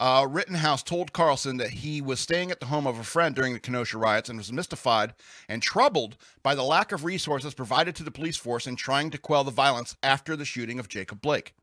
[0.00, 3.52] Uh, Rittenhouse told Carlson that he was staying at the home of a friend during
[3.52, 5.12] the Kenosha riots and was mystified
[5.46, 9.18] and troubled by the lack of resources provided to the police force in trying to
[9.18, 11.54] quell the violence after the shooting of Jacob Blake.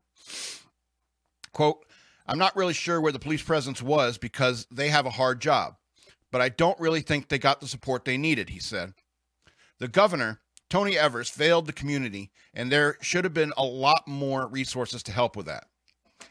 [1.52, 1.84] Quote,
[2.28, 5.74] I'm not really sure where the police presence was because they have a hard job,
[6.30, 8.92] but I don't really think they got the support they needed, he said.
[9.80, 14.46] The governor, Tony Evers, failed the community, and there should have been a lot more
[14.46, 15.64] resources to help with that.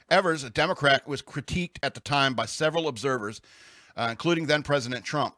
[0.09, 3.41] Evers, a Democrat, was critiqued at the time by several observers,
[3.95, 5.35] uh, including then President Trump,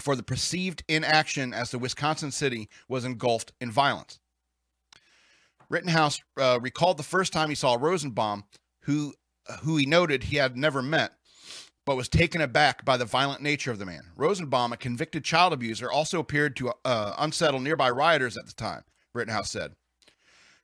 [0.00, 4.18] for the perceived inaction as the Wisconsin city was engulfed in violence.
[5.68, 8.44] Rittenhouse uh, recalled the first time he saw Rosenbaum,
[8.82, 9.14] who
[9.62, 11.12] who he noted he had never met,
[11.84, 14.02] but was taken aback by the violent nature of the man.
[14.16, 18.84] Rosenbaum, a convicted child abuser, also appeared to uh, unsettle nearby rioters at the time.
[19.14, 19.74] Rittenhouse said,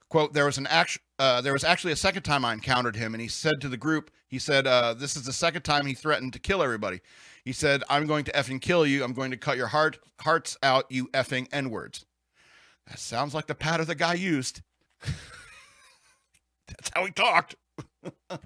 [0.09, 3.14] "quote There was an act- uh, there was actually a second time I encountered him,
[3.14, 5.94] and he said to the group, he said, uh, This is the second time he
[5.94, 7.00] threatened to kill everybody.
[7.44, 9.02] He said, I'm going to effing kill you.
[9.02, 12.04] I'm going to cut your heart hearts out, you effing N words.
[12.87, 14.62] That sounds like the patter the guy used.
[16.68, 17.57] That's how he talked.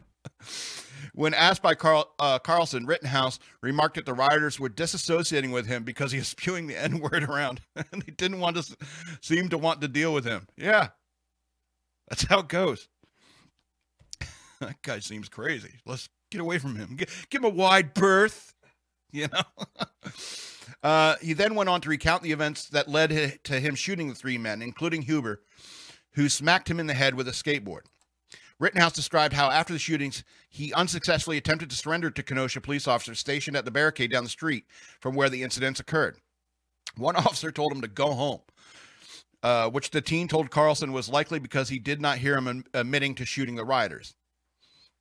[1.14, 5.84] when asked by Carl, uh, Carlson, Rittenhouse remarked that the rioters were disassociating with him
[5.84, 8.76] because he was spewing the N word around and they didn't want to
[9.20, 10.48] seem to want to deal with him.
[10.56, 10.88] Yeah,
[12.08, 12.88] that's how it goes.
[14.60, 15.80] that guy seems crazy.
[15.86, 16.96] Let's get away from him.
[16.96, 18.54] give him a wide berth.
[19.14, 19.42] You know.
[20.82, 24.14] uh, he then went on to recount the events that led to him shooting the
[24.14, 25.42] three men, including Huber,
[26.14, 27.82] who smacked him in the head with a skateboard.
[28.58, 33.18] Rittenhouse described how after the shootings, he unsuccessfully attempted to surrender to Kenosha police officers
[33.18, 34.64] stationed at the barricade down the street
[35.00, 36.16] from where the incidents occurred.
[36.96, 38.40] One officer told him to go home,
[39.42, 43.14] uh, which the teen told Carlson was likely because he did not hear him admitting
[43.16, 44.14] to shooting the rioters.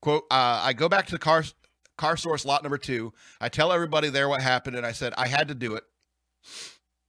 [0.02, 1.44] Quote, uh, I go back to the car,
[1.98, 3.14] car source lot number two.
[3.40, 5.84] I tell everybody there what happened, and I said I had to do it.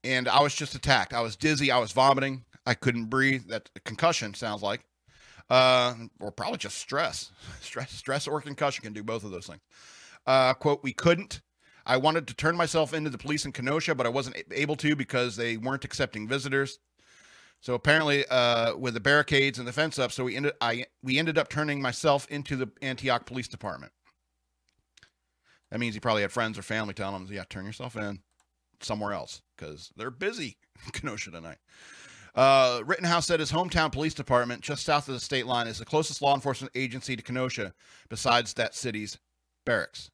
[0.05, 1.15] And I was just attacked.
[1.15, 1.71] I was dizzy.
[1.71, 2.45] I was vomiting.
[2.67, 3.49] I couldn't breathe.
[3.49, 4.85] That concussion sounds like.
[5.49, 7.31] Uh, or probably just stress.
[7.61, 9.61] Stress, stress or concussion can do both of those things.
[10.27, 11.41] Uh, quote, we couldn't.
[11.85, 14.95] I wanted to turn myself into the police in Kenosha, but I wasn't able to
[14.95, 16.79] because they weren't accepting visitors.
[17.63, 21.19] So apparently, uh, with the barricades and the fence up, so we ended I we
[21.19, 23.93] ended up turning myself into the Antioch Police Department.
[25.71, 28.19] That means he probably had friends or family telling him, "Yeah, turn yourself in
[28.81, 31.59] somewhere else because they're busy in Kenosha tonight."
[32.35, 35.85] Uh, Rittenhouse said his hometown police department, just south of the state line, is the
[35.85, 37.75] closest law enforcement agency to Kenosha,
[38.09, 39.19] besides that city's
[39.65, 40.11] barracks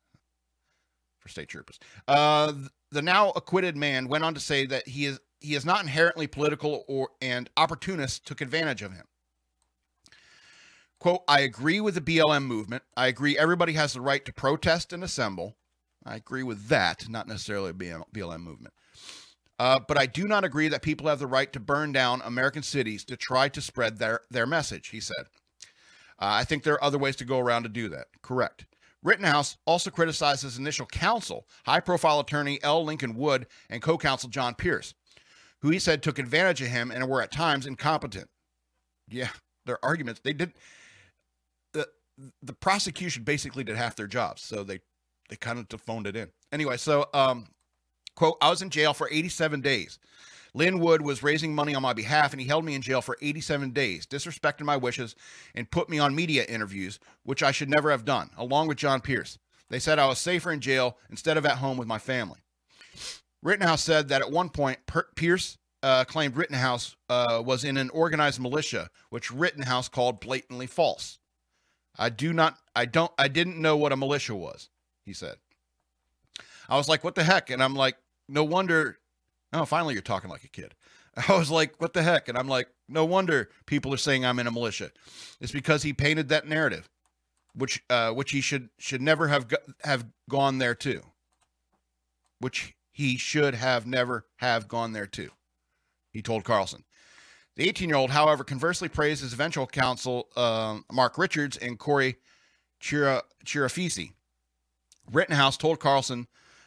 [1.18, 1.78] for state troopers.
[2.08, 2.52] Uh,
[2.90, 6.26] the now acquitted man went on to say that he is he is not inherently
[6.26, 9.06] political or and opportunists took advantage of him.
[10.98, 12.82] Quote, I agree with the BLM movement.
[12.96, 15.56] I agree everybody has the right to protest and assemble.
[16.04, 18.74] I agree with that, not necessarily BLM movement.
[19.60, 22.62] Uh, but I do not agree that people have the right to burn down American
[22.62, 25.26] cities to try to spread their, their message, he said.
[26.20, 28.06] Uh, I think there are other ways to go around to do that.
[28.22, 28.66] Correct.
[29.02, 32.84] Rittenhouse also criticized his initial counsel, high profile attorney L.
[32.84, 34.94] Lincoln Wood, and co counsel John Pierce,
[35.60, 38.28] who he said took advantage of him and were at times incompetent.
[39.08, 39.30] Yeah,
[39.66, 40.52] their arguments, they did.
[41.72, 41.88] The,
[42.42, 44.80] the prosecution basically did half their jobs, so they,
[45.28, 46.28] they kind of phoned it in.
[46.52, 47.48] Anyway, so, um,
[48.14, 49.98] quote, I was in jail for 87 days.
[50.54, 53.16] Lin Wood was raising money on my behalf, and he held me in jail for
[53.20, 55.14] 87 days, disrespected my wishes,
[55.54, 59.00] and put me on media interviews, which I should never have done, along with John
[59.00, 59.38] Pierce.
[59.70, 62.38] They said I was safer in jail instead of at home with my family.
[63.42, 64.78] Rittenhouse said that at one point,
[65.14, 71.18] Pierce uh, claimed Rittenhouse uh, was in an organized militia, which Rittenhouse called blatantly false.
[71.96, 74.70] I do not, I don't, I didn't know what a militia was,
[75.04, 75.36] he said.
[76.68, 77.50] I was like, what the heck?
[77.50, 77.96] And I'm like,
[78.28, 78.98] no wonder
[79.52, 80.74] Oh, finally you're talking like a kid.
[81.28, 82.28] I was like, what the heck?
[82.28, 84.90] And I'm like, no wonder people are saying I'm in a militia.
[85.40, 86.88] It's because he painted that narrative,
[87.54, 91.02] which uh, which he should should never have go- have gone there to.
[92.40, 95.30] Which he should have never have gone there too,
[96.10, 96.82] He told Carlson.
[97.54, 102.16] The 18 year old, however, conversely praised his eventual counsel, uh, Mark Richards and Corey
[102.82, 104.14] Chira- Chirafisi.
[105.12, 106.26] Rittenhouse told Carlson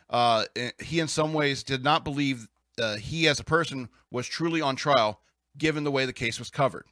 [0.10, 0.46] uh,
[0.80, 2.48] he, in some ways, did not believe
[2.80, 5.20] uh, he as a person was truly on trial
[5.58, 6.86] given the way the case was covered.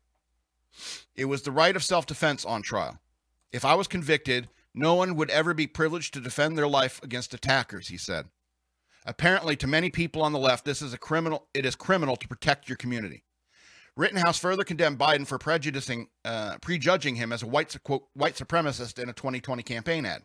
[1.15, 2.99] It was the right of self defense on trial.
[3.53, 7.33] If I was convicted, no one would ever be privileged to defend their life against
[7.33, 8.27] attackers, he said.
[9.09, 11.47] Apparently, to many people on the left, this is a criminal.
[11.55, 13.23] It is criminal to protect your community.
[13.97, 19.01] Rittenhouse further condemned Biden for prejudicing, uh, prejudging him as a white, quote, white supremacist
[19.01, 20.21] in a 2020 campaign ad.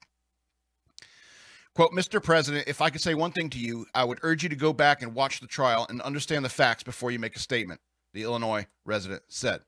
[1.74, 2.22] Quote, Mr.
[2.22, 4.74] President, if I could say one thing to you, I would urge you to go
[4.74, 7.80] back and watch the trial and understand the facts before you make a statement,
[8.12, 9.62] the Illinois resident said.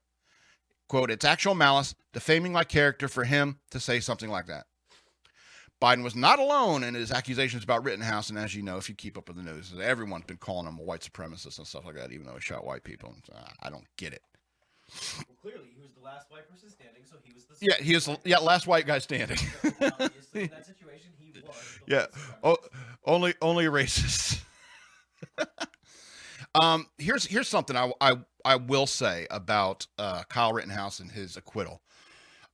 [0.90, 4.66] Quote, it's actual malice, defaming my character for him to say something like that.
[5.80, 8.94] Biden was not alone in his accusations about Rittenhouse, and as you know, if you
[8.94, 11.96] keep up with the news, everyone's been calling him a white supremacist and stuff like
[11.96, 13.14] that, even though he shot white people.
[13.62, 14.22] I don't get it.
[15.16, 17.54] Well, clearly, he was the last white person standing, so he was the.
[17.60, 18.08] Yeah, he was.
[18.24, 19.36] Yeah, last white guy standing.
[19.64, 21.56] Obviously, in that situation, he was.
[21.86, 22.06] yeah,
[22.42, 22.56] o-
[23.04, 24.40] only only racist.
[26.54, 31.36] um, here's here's something I I I will say about uh, Kyle Rittenhouse and his
[31.36, 31.82] acquittal.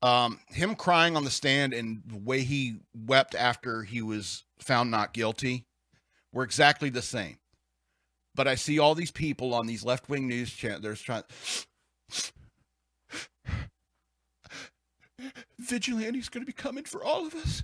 [0.03, 4.91] Um, him crying on the stand and the way he wept after he was found
[4.91, 5.67] not guilty
[6.33, 7.39] were exactly the same.
[8.35, 10.83] But I see all these people on these left wing news channels.
[10.83, 11.25] They're trying
[15.59, 17.63] Vigilante's going to be coming for all of us.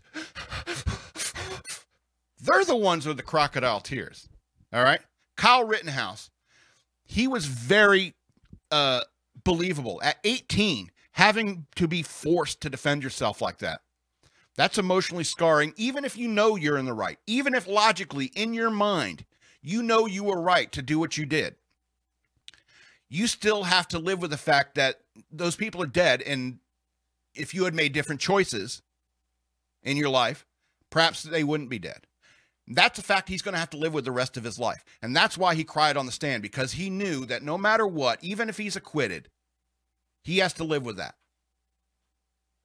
[2.41, 4.29] They're the ones with the crocodile tears.
[4.73, 5.01] All right.
[5.37, 6.31] Kyle Rittenhouse,
[7.05, 8.15] he was very
[8.71, 9.03] uh,
[9.45, 13.81] believable at 18, having to be forced to defend yourself like that.
[14.57, 18.55] That's emotionally scarring, even if you know you're in the right, even if logically in
[18.55, 19.25] your mind
[19.61, 21.57] you know you were right to do what you did.
[23.09, 26.61] You still have to live with the fact that those people are dead and
[27.35, 28.83] if you had made different choices
[29.83, 30.47] in your life,
[30.89, 32.07] perhaps they wouldn't be dead.
[32.69, 34.85] That's a fact he's going to have to live with the rest of his life.
[35.03, 38.23] And that's why he cried on the stand because he knew that no matter what,
[38.23, 39.29] even if he's acquitted,
[40.29, 41.15] he has to live with that.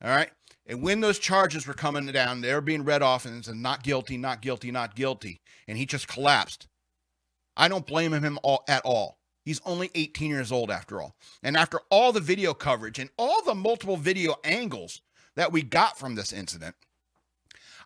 [0.04, 0.30] All right?
[0.66, 3.84] And when those charges were coming down, they were being read off and said, not
[3.84, 5.42] guilty, not guilty, not guilty.
[5.68, 6.68] And he just collapsed.
[7.56, 9.18] I don't blame him all, at all.
[9.46, 11.16] He's only 18 years old after all.
[11.42, 15.02] And after all the video coverage and all the multiple video angles
[15.36, 16.76] that we got from this incident,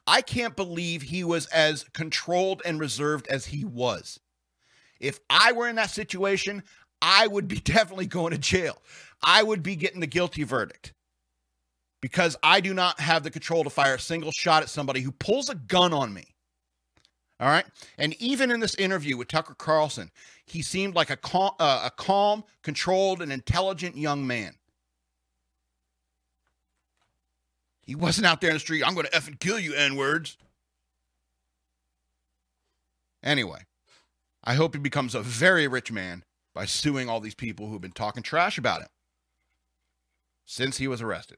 [0.07, 4.19] I can't believe he was as controlled and reserved as he was.
[4.99, 6.63] If I were in that situation,
[7.01, 8.81] I would be definitely going to jail.
[9.21, 10.93] I would be getting the guilty verdict
[12.01, 15.11] because I do not have the control to fire a single shot at somebody who
[15.11, 16.35] pulls a gun on me.
[17.39, 17.65] All right.
[17.97, 20.11] And even in this interview with Tucker Carlson,
[20.45, 24.55] he seemed like a calm, uh, a calm, controlled, and intelligent young man.
[27.85, 30.37] He wasn't out there in the street, I'm going to effing kill you, N words.
[33.23, 33.59] Anyway,
[34.43, 37.91] I hope he becomes a very rich man by suing all these people who've been
[37.91, 38.89] talking trash about him
[40.47, 41.37] since he was arrested.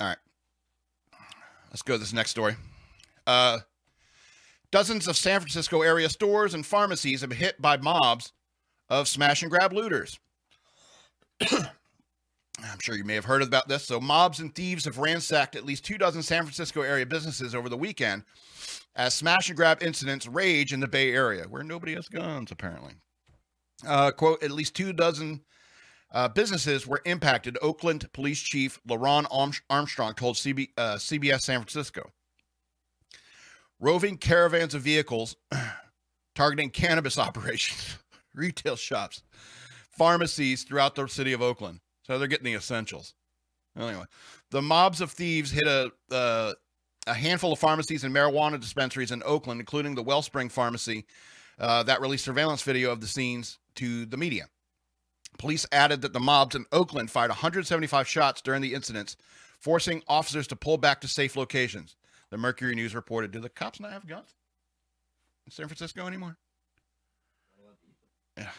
[0.00, 0.16] All right.
[1.70, 2.54] Let's go to this next story.
[3.26, 3.58] Uh,
[4.70, 8.32] dozens of San Francisco area stores and pharmacies have been hit by mobs
[8.88, 10.18] of smash and grab looters.
[11.50, 13.84] I'm sure you may have heard about this.
[13.84, 17.68] So, mobs and thieves have ransacked at least two dozen San Francisco area businesses over
[17.68, 18.22] the weekend
[18.94, 22.92] as smash and grab incidents rage in the Bay Area, where nobody has guns, apparently.
[23.84, 25.40] Uh, quote, at least two dozen
[26.14, 29.26] uh, businesses were impacted, Oakland Police Chief LeRonne
[29.68, 32.12] Armstrong told CB, uh, CBS San Francisco.
[33.80, 35.36] Roving caravans of vehicles
[36.34, 37.98] targeting cannabis operations,
[38.32, 39.22] retail shops,
[39.90, 41.80] pharmacies throughout the city of Oakland.
[42.04, 43.14] So they're getting the essentials.
[43.76, 44.04] Anyway,
[44.52, 46.52] the mobs of thieves hit a uh,
[47.06, 51.04] a handful of pharmacies and marijuana dispensaries in Oakland, including the Wellspring Pharmacy,
[51.58, 54.46] uh, that released surveillance video of the scenes to the media.
[55.38, 59.16] Police added that the mobs in Oakland fired 175 shots during the incidents,
[59.58, 61.96] forcing officers to pull back to safe locations.
[62.30, 63.30] The Mercury News reported.
[63.30, 64.34] Do the cops not have guns
[65.46, 66.36] in San Francisco anymore?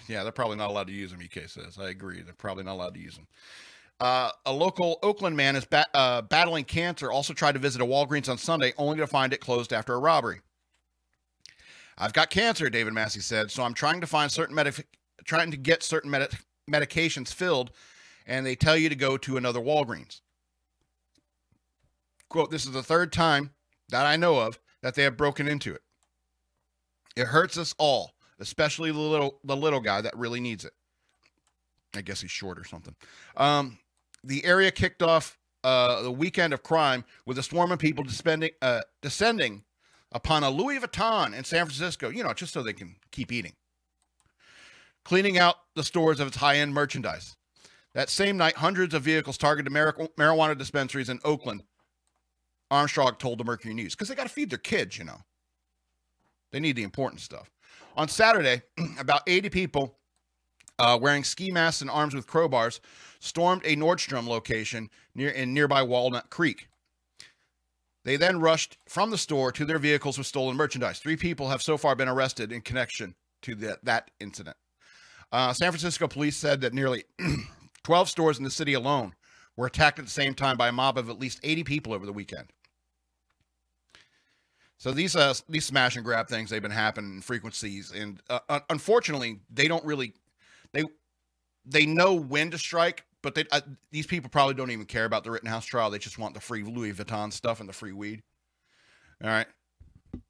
[0.08, 1.20] Yeah, they're probably not allowed to use them.
[1.22, 1.78] UK says.
[1.78, 2.22] I agree.
[2.22, 3.28] They're probably not allowed to use them.
[4.00, 7.12] Uh, a local Oakland man is ba- uh, battling cancer.
[7.12, 10.00] Also tried to visit a Walgreens on Sunday, only to find it closed after a
[10.00, 10.40] robbery.
[11.98, 14.88] I've got cancer, David Massey said, so I'm trying to find certain medic-
[15.24, 16.38] trying to get certain med-
[16.70, 17.72] medications filled,
[18.26, 20.22] and they tell you to go to another Walgreens.
[22.30, 23.52] Quote: This is the third time
[23.90, 25.82] that I know of that they have broken into it.
[27.16, 30.74] It hurts us all, especially the little the little guy that really needs it.
[31.96, 32.96] I guess he's short or something.
[33.38, 33.78] Um,
[34.24, 38.52] the area kicked off uh, the weekend of crime with a swarm of people descending,
[38.62, 39.64] uh, descending
[40.12, 43.54] upon a Louis Vuitton in San Francisco, you know, just so they can keep eating,
[45.06, 47.38] cleaning out the stores of its high end merchandise.
[47.94, 51.64] That same night, hundreds of vehicles targeted mar- marijuana dispensaries in Oakland,
[52.70, 55.22] Armstrong told the Mercury News, because they got to feed their kids, you know.
[56.52, 57.50] They need the important stuff.
[57.96, 58.64] On Saturday,
[59.00, 59.98] about 80 people
[60.78, 62.82] uh, wearing ski masks and armed with crowbars
[63.20, 66.68] stormed a Nordstrom location near in nearby Walnut Creek.
[68.04, 71.00] They then rushed from the store to their vehicles with stolen merchandise.
[71.00, 74.58] Three people have so far been arrested in connection to the, that incident.
[75.36, 77.04] Uh, San Francisco police said that nearly
[77.84, 79.14] 12 stores in the city alone
[79.58, 82.06] were attacked at the same time by a mob of at least 80 people over
[82.06, 82.54] the weekend.
[84.78, 88.62] So these uh, these smash and grab things they've been happening in frequencies, and uh,
[88.70, 90.14] unfortunately they don't really
[90.72, 90.86] they
[91.66, 93.60] they know when to strike, but they, uh,
[93.92, 95.90] these people probably don't even care about the Rittenhouse trial.
[95.90, 98.22] They just want the free Louis Vuitton stuff and the free weed.
[99.22, 99.48] All right,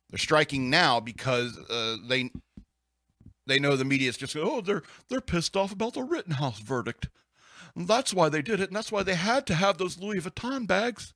[0.10, 2.32] they're striking now because uh, they
[3.46, 7.10] they know the media is just oh they're they're pissed off about the Rittenhouse verdict.
[7.76, 10.22] And that's why they did it, and that's why they had to have those Louis
[10.22, 11.14] Vuitton bags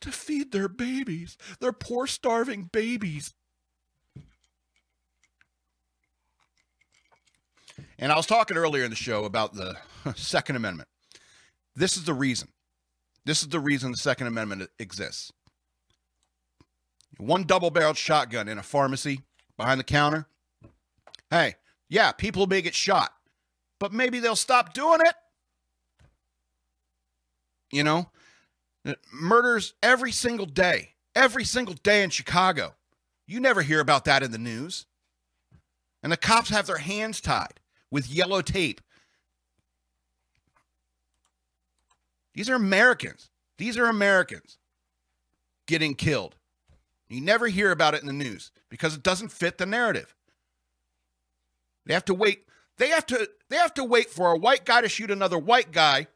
[0.00, 3.32] to feed their babies, their poor starving babies.
[7.98, 9.76] And I was talking earlier in the show about the
[10.16, 10.88] Second Amendment.
[11.74, 12.48] This is the reason.
[13.24, 15.32] This is the reason the Second Amendment exists.
[17.18, 19.22] One double barreled shotgun in a pharmacy
[19.56, 20.26] behind the counter.
[21.30, 21.56] Hey,
[21.88, 23.12] yeah, people may get shot,
[23.78, 25.14] but maybe they'll stop doing it.
[27.70, 28.10] You know,
[29.12, 32.74] murders every single day, every single day in Chicago.
[33.26, 34.86] You never hear about that in the news.
[36.02, 37.60] And the cops have their hands tied
[37.90, 38.80] with yellow tape.
[42.34, 43.30] These are Americans.
[43.58, 44.58] These are Americans
[45.66, 46.36] getting killed.
[47.08, 50.14] You never hear about it in the news because it doesn't fit the narrative.
[51.88, 52.44] They have to wait.
[52.76, 55.72] They have to they have to wait for a white guy to shoot another white
[55.72, 56.06] guy.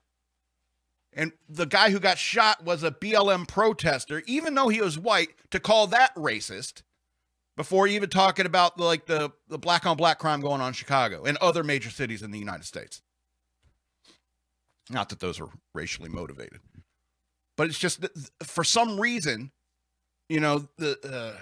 [1.15, 5.31] And the guy who got shot was a BLM protester, even though he was white,
[5.51, 6.83] to call that racist
[7.57, 11.25] before even talking about like the, the black on black crime going on in Chicago
[11.25, 13.03] and other major cities in the United States.
[14.89, 16.61] Not that those are racially motivated,
[17.57, 18.07] but it's just
[18.43, 19.53] for some reason,
[20.31, 21.39] you know, the uh,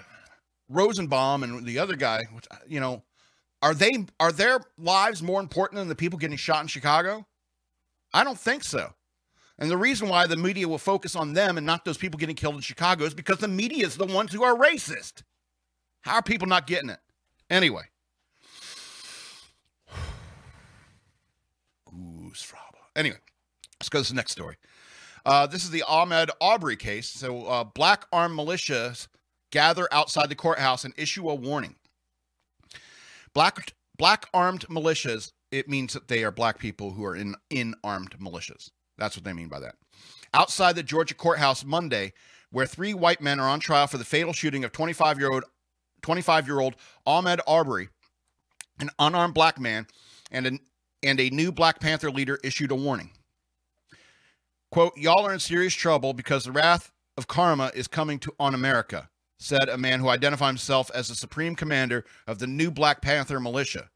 [0.67, 2.23] Rosenbaum and the other guy,
[2.67, 3.03] you know,
[3.61, 7.25] are they are their lives more important than the people getting shot in Chicago?
[8.13, 8.93] I don't think so.
[9.59, 12.35] And the reason why the media will focus on them and not those people getting
[12.35, 15.21] killed in Chicago is because the media is the ones who are racist.
[16.01, 16.99] How are people not getting it?
[17.49, 17.83] Anyway.
[22.93, 23.17] Anyway,
[23.79, 24.57] let's go to the next story.
[25.25, 27.07] Uh, this is the Ahmaud Arbery case.
[27.07, 29.07] So, uh, black armed militias
[29.51, 31.75] gather outside the courthouse and issue a warning.
[33.33, 35.31] Black black armed militias.
[35.51, 38.69] It means that they are black people who are in in armed militias.
[38.97, 39.75] That's what they mean by that.
[40.33, 42.13] Outside the Georgia courthouse Monday,
[42.51, 45.43] where three white men are on trial for the fatal shooting of 25 year old
[46.01, 46.75] 25 year old
[47.07, 47.89] Ahmaud Arbery,
[48.79, 49.87] an unarmed black man,
[50.31, 50.59] and, an,
[51.03, 53.11] and a new Black Panther leader issued a warning.
[54.71, 58.55] Quote, Y'all are in serious trouble because the wrath of karma is coming to on
[58.55, 59.09] America,
[59.41, 63.39] said a man who identified himself as the supreme commander of the new Black Panther
[63.39, 63.89] militia.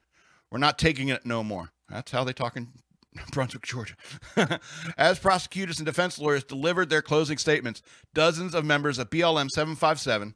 [0.52, 1.72] We're not taking it no more.
[1.90, 2.70] That's how they talk in
[3.32, 3.96] Brunswick, Georgia.
[4.98, 7.82] As prosecutors and defense lawyers delivered their closing statements,
[8.14, 10.36] dozens of members of BLM 757,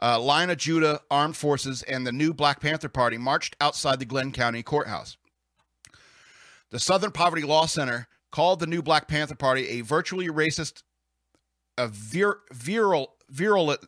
[0.00, 4.06] uh, Lion of Judah Armed Forces, and the new Black Panther Party marched outside the
[4.06, 5.16] Glynn County Courthouse.
[6.70, 10.84] The Southern Poverty Law Center called the new Black Panther Party a virtually racist,
[11.76, 13.80] a vir- viral, virulent,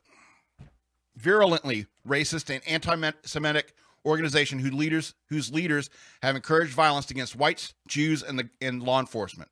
[1.17, 3.75] virulently racist and anti-Semitic
[4.05, 5.91] organization whose leaders whose leaders
[6.23, 9.51] have encouraged violence against whites, Jews, and the and law enforcement.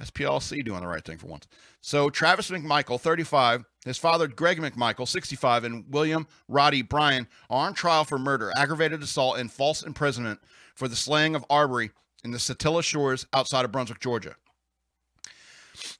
[0.00, 1.46] SPLC doing the right thing for once.
[1.82, 7.74] So Travis McMichael, 35, his father Greg McMichael, 65, and William Roddy Bryan are on
[7.74, 10.40] trial for murder, aggravated assault, and false imprisonment
[10.74, 11.90] for the slaying of Arbery
[12.24, 14.36] in the Satilla Shores outside of Brunswick, Georgia.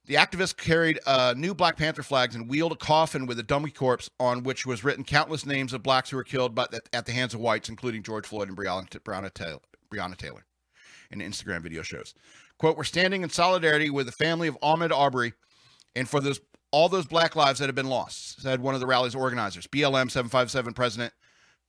[0.06, 3.70] The activists carried uh, new Black Panther flags and wheeled a coffin with a dummy
[3.70, 7.12] corpse on which was written countless names of blacks who were killed by, at the
[7.12, 9.60] hands of whites, including George Floyd and Breonna, Taylor,
[9.92, 10.44] Breonna Taylor
[11.10, 12.14] in Instagram video shows.
[12.58, 15.32] Quote, we're standing in solidarity with the family of Ahmaud Arbery
[15.96, 16.40] and for those
[16.72, 20.10] all those black lives that have been lost, said one of the rally's organizers, BLM
[20.10, 21.12] 757 President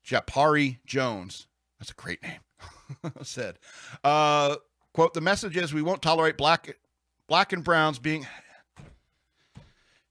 [0.06, 1.48] Japharii Jones.
[1.80, 2.40] That's a great name.
[3.24, 3.58] said,
[4.04, 4.58] uh,
[4.94, 6.78] quote, the message is we won't tolerate black
[7.32, 8.28] black and browns being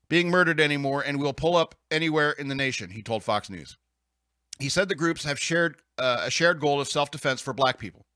[0.09, 3.77] being murdered anymore and we'll pull up anywhere in the nation, he told Fox News.
[4.57, 8.07] He said the groups have shared uh, a shared goal of self-defense for black people.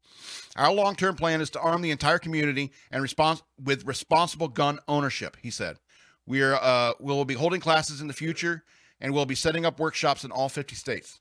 [0.56, 5.38] Our long-term plan is to arm the entire community and respond with responsible gun ownership,
[5.40, 5.78] he said.
[6.26, 8.64] We are uh, we'll be holding classes in the future
[9.00, 11.20] and we'll be setting up workshops in all 50 states.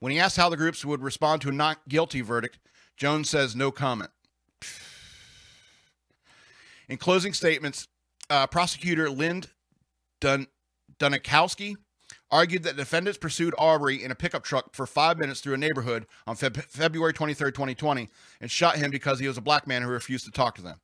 [0.00, 2.58] When he asked how the groups would respond to a not guilty verdict,
[2.94, 4.10] Jones says no comment.
[6.88, 7.88] In closing statements,
[8.30, 9.48] uh, prosecutor Lind
[10.20, 10.48] Dun-
[10.98, 11.76] Dunikoski
[12.30, 16.06] argued that defendants pursued Arbery in a pickup truck for five minutes through a neighborhood
[16.26, 18.08] on Fe- February 23, 2020,
[18.40, 20.80] and shot him because he was a black man who refused to talk to them.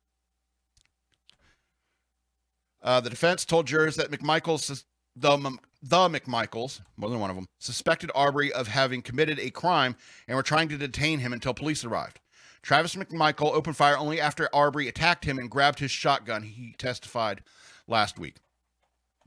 [2.81, 4.85] Uh, the defense told jurors that McMichael's
[5.15, 5.37] the
[5.83, 9.95] the McMichaels, more than one of them, suspected Arbery of having committed a crime
[10.27, 12.19] and were trying to detain him until police arrived.
[12.61, 16.43] Travis McMichael opened fire only after Arbery attacked him and grabbed his shotgun.
[16.43, 17.41] He testified
[17.87, 18.35] last week.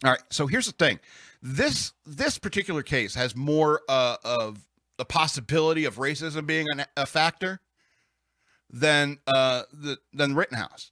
[0.04, 1.00] All right, so here's the thing:
[1.42, 4.66] this this particular case has more uh, of
[4.98, 7.60] the possibility of racism being an, a factor
[8.70, 10.90] than uh, the than Rittenhouse.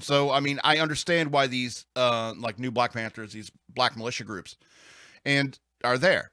[0.00, 4.24] So, I mean, I understand why these uh, like new Black Panthers, these black militia
[4.24, 4.56] groups,
[5.24, 6.30] and are there.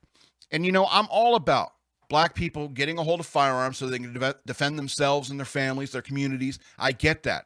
[0.52, 1.72] And you know, I'm all about
[2.10, 5.46] black people getting a hold of firearms so they can de- defend themselves and their
[5.46, 6.60] families, their communities.
[6.78, 7.46] I get that.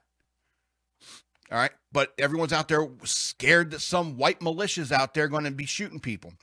[1.51, 1.72] All right.
[1.91, 5.99] But everyone's out there scared that some white militias out there going to be shooting
[5.99, 6.34] people.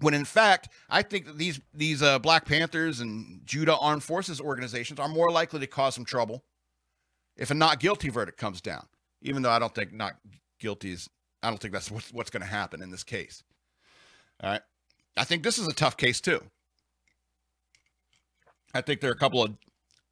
[0.00, 4.40] When in fact, I think that these these uh, Black Panthers and Judah Armed Forces
[4.40, 6.44] organizations are more likely to cause some trouble
[7.36, 8.86] if a not guilty verdict comes down.
[9.22, 10.14] Even though I don't think not
[10.60, 11.08] guilty is,
[11.42, 13.42] I don't think that's what's, what's going to happen in this case.
[14.40, 14.62] All right.
[15.16, 16.40] I think this is a tough case too.
[18.78, 19.54] I think there are a couple of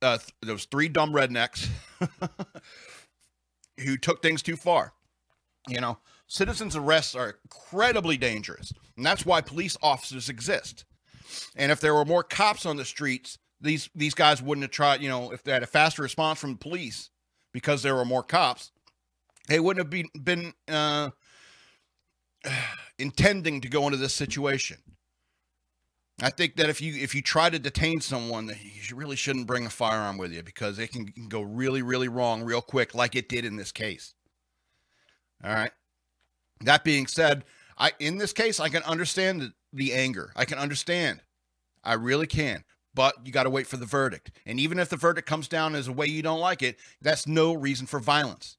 [0.03, 1.69] uh, those three dumb rednecks
[3.81, 4.93] who took things too far.
[5.69, 10.85] You know, citizens' arrests are incredibly dangerous, and that's why police officers exist.
[11.57, 15.01] And if there were more cops on the streets, these these guys wouldn't have tried.
[15.01, 17.11] You know, if they had a faster response from the police
[17.53, 18.73] because there were more cops,
[19.49, 21.11] they wouldn't have been been uh,
[22.99, 24.79] intending to go into this situation.
[26.21, 29.47] I think that if you if you try to detain someone, that you really shouldn't
[29.47, 32.95] bring a firearm with you because it can, can go really really wrong real quick,
[32.95, 34.15] like it did in this case.
[35.45, 35.73] All right.
[36.63, 37.45] That being said,
[37.77, 40.33] I in this case I can understand the, the anger.
[40.35, 41.21] I can understand.
[41.85, 42.65] I really can.
[42.95, 44.31] But you got to wait for the verdict.
[44.47, 47.27] And even if the verdict comes down as a way you don't like it, that's
[47.27, 48.57] no reason for violence.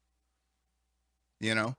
[1.40, 1.76] You know?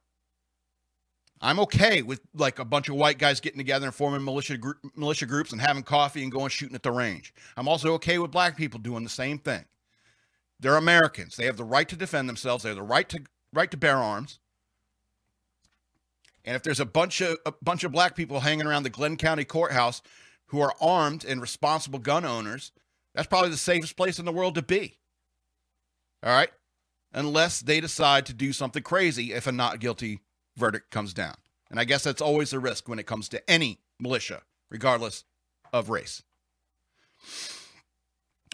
[1.40, 4.78] I'm okay with like a bunch of white guys getting together and forming militia group,
[4.96, 7.32] militia groups and having coffee and going shooting at the range.
[7.56, 9.64] I'm also okay with black people doing the same thing.
[10.60, 11.36] They're Americans.
[11.36, 12.64] They have the right to defend themselves.
[12.64, 13.20] They have the right to
[13.52, 14.40] right to bear arms.
[16.44, 19.16] And if there's a bunch of a bunch of black people hanging around the Glynn
[19.16, 20.02] County courthouse
[20.46, 22.72] who are armed and responsible gun owners,
[23.14, 24.98] that's probably the safest place in the world to be.
[26.22, 26.50] All right?
[27.12, 30.20] Unless they decide to do something crazy if a not guilty
[30.58, 31.36] verdict comes down.
[31.70, 35.24] And I guess that's always a risk when it comes to any militia, regardless
[35.72, 36.22] of race.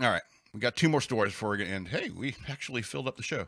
[0.01, 1.89] All right, we got two more stories before we get end.
[1.89, 3.47] Hey, we actually filled up the show.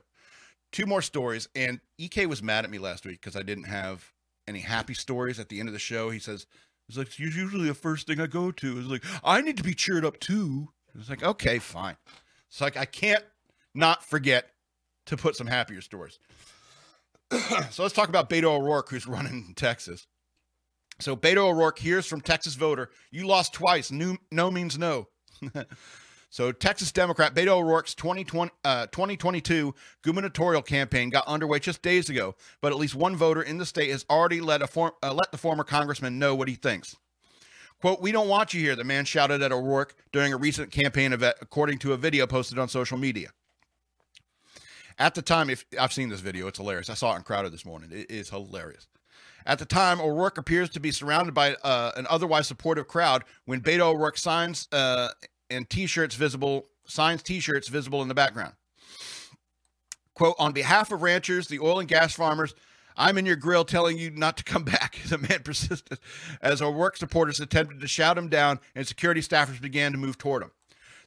[0.73, 4.13] Two more stories, and EK was mad at me last week because I didn't have
[4.47, 6.11] any happy stories at the end of the show.
[6.11, 6.47] He says,
[6.89, 9.63] "It's like it's usually the first thing I go to." It's like I need to
[9.63, 10.73] be cheered up too.
[10.99, 11.97] It's like okay, fine.
[12.49, 13.25] So like I can't
[13.75, 14.51] not forget
[15.07, 16.19] to put some happier stories.
[17.71, 20.07] so let's talk about Beto O'Rourke, who's running in Texas.
[21.01, 23.91] So Beto O'Rourke hears from Texas voter, you lost twice.
[23.91, 25.09] No, no means no.
[26.31, 32.35] so Texas Democrat Beto O'Rourke's 2020, uh, 2022 gubernatorial campaign got underway just days ago,
[32.63, 35.31] but at least one voter in the state has already let, a form, uh, let
[35.33, 36.97] the former congressman know what he thinks.
[37.79, 41.13] Quote, we don't want you here, the man shouted at O'Rourke during a recent campaign
[41.13, 43.29] event, according to a video posted on social media.
[44.99, 46.89] At the time, if I've seen this video, it's hilarious.
[46.89, 47.91] I saw it in Crowder this morning.
[47.93, 48.87] It is hilarious.
[49.45, 53.61] At the time, O'Rourke appears to be surrounded by uh, an otherwise supportive crowd when
[53.61, 55.11] Beto O'Rourke signs uh,
[55.51, 58.55] and T-shirts visible signs T-shirts visible in the background.
[60.15, 62.55] Quote: On behalf of ranchers, the oil and gas farmers,
[62.97, 64.99] I'm in your grill telling you not to come back.
[65.07, 65.99] The man persisted
[66.43, 70.43] as O'Rourke supporters attempted to shout him down and security staffers began to move toward
[70.43, 70.51] him.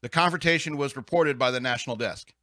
[0.02, 2.34] The confrontation was reported by the national desk.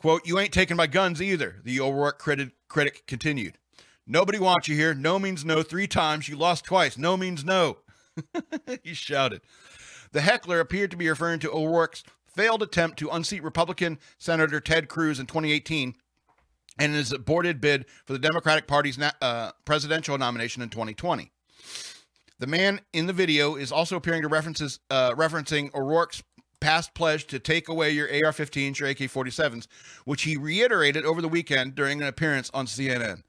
[0.00, 3.58] Quote, you ain't taking my guns either, the O'Rourke critic, critic continued.
[4.06, 4.94] Nobody wants you here.
[4.94, 6.26] No means no three times.
[6.26, 6.96] You lost twice.
[6.96, 7.76] No means no.
[8.82, 9.42] he shouted.
[10.12, 12.02] The heckler appeared to be referring to O'Rourke's
[12.34, 15.94] failed attempt to unseat Republican Senator Ted Cruz in 2018
[16.78, 21.30] and his aborted bid for the Democratic Party's na- uh, presidential nomination in 2020.
[22.38, 26.22] The man in the video is also appearing to references uh, referencing O'Rourke's
[26.60, 29.66] past pledge to take away your AR-15s, your AK-47s,
[30.04, 33.22] which he reiterated over the weekend during an appearance on CNN.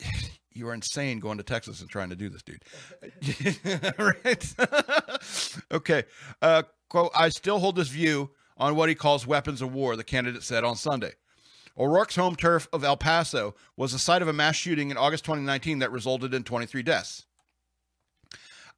[0.52, 2.64] You are insane going to Texas and trying to do this, dude.
[3.98, 4.54] right?
[5.72, 6.02] okay.
[6.42, 10.02] Uh, quote, I still hold this view on what he calls weapons of war, the
[10.02, 11.12] candidate said on Sunday.
[11.78, 15.24] O'Rourke's home turf of El Paso was the site of a mass shooting in August
[15.24, 17.26] 2019 that resulted in 23 deaths.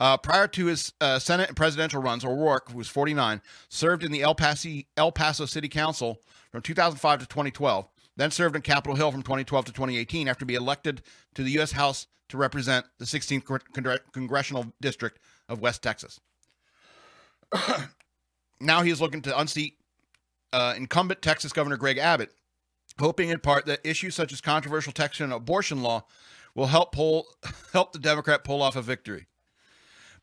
[0.01, 4.13] Uh, prior to his uh, Senate and presidential runs, O'Rourke, who was 49, served in
[4.13, 6.21] the El Paso, El Paso City Council
[6.51, 10.61] from 2005 to 2012, then served in Capitol Hill from 2012 to 2018 after being
[10.61, 11.03] elected
[11.35, 11.73] to the U.S.
[11.73, 15.19] House to represent the 16th Con- Congressional District
[15.49, 16.21] of West Texas.
[18.61, 19.77] now he is looking to unseat
[20.53, 22.33] uh, incumbent Texas Governor Greg Abbott,
[22.99, 26.05] hoping in part that issues such as controversial Texas abortion law
[26.55, 27.27] will help pull
[27.73, 29.27] help the Democrat pull off a victory.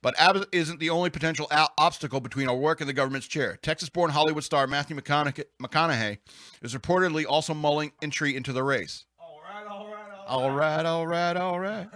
[0.02, 3.58] But Abbott isn't the only potential a- obstacle between O'Rourke and the government's chair.
[3.62, 6.20] Texas born Hollywood star Matthew McConaughey, McConaughey
[6.62, 9.06] is reportedly also mulling entry into the race.
[9.20, 11.88] All right, all right, All right, all right, all right.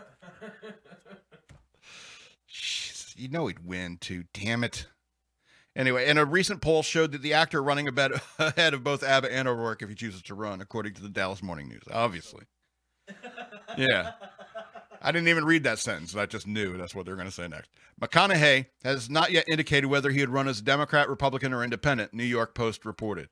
[2.50, 4.88] Jeez, you know he'd win too, damn it.
[5.76, 7.88] Anyway, and a recent poll showed that the actor running
[8.38, 11.42] ahead of both Abbott and O'Rourke if he chooses to run, according to the Dallas
[11.42, 11.84] Morning News.
[11.92, 12.44] Obviously.
[13.76, 14.12] Yeah.
[15.04, 16.16] I didn't even read that sentence.
[16.16, 17.70] I just knew that's what they're going to say next.
[18.02, 22.14] McConaughey has not yet indicated whether he would run as a Democrat, Republican, or Independent,
[22.14, 23.28] New York Post reported.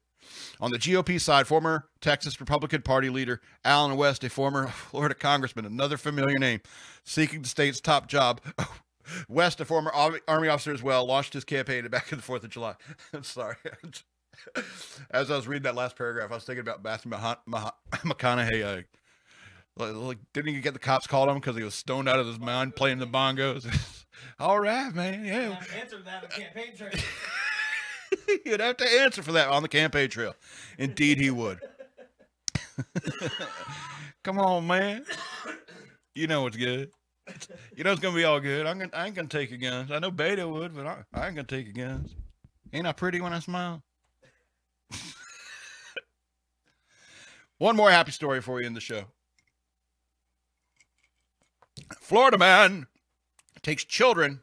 [0.59, 5.65] On the GOP side, former Texas Republican Party leader Allen West, a former Florida congressman,
[5.65, 6.61] another familiar name,
[7.03, 8.41] seeking the state's top job.
[9.27, 12.49] West, a former Army officer as well, launched his campaign back in the 4th of
[12.49, 12.75] July.
[13.13, 13.55] I'm sorry.
[15.11, 18.81] As I was reading that last paragraph, I was thinking about Matthew McConaughey uh,
[19.77, 22.39] like, didn't he get the cops called him because he was stoned out of his
[22.39, 23.67] mind playing the bongos?
[24.39, 25.25] All right, man.
[25.25, 25.59] Yeah.
[25.79, 26.91] Answer that on the campaign trail.
[28.45, 30.35] You'd have to answer for that on the campaign trail.
[30.77, 31.59] Indeed, he would.
[34.23, 35.05] Come on, man.
[36.13, 36.91] You know what's good.
[37.75, 38.65] You know it's gonna be all good.
[38.65, 39.91] I'm gonna, I ain't gonna take your guns.
[39.91, 42.13] I know Beto would, but I, I ain't gonna take your guns.
[42.73, 43.81] Ain't I pretty when I smile?
[47.57, 49.03] One more happy story for you in the show.
[51.99, 52.87] Florida man
[53.61, 54.41] takes children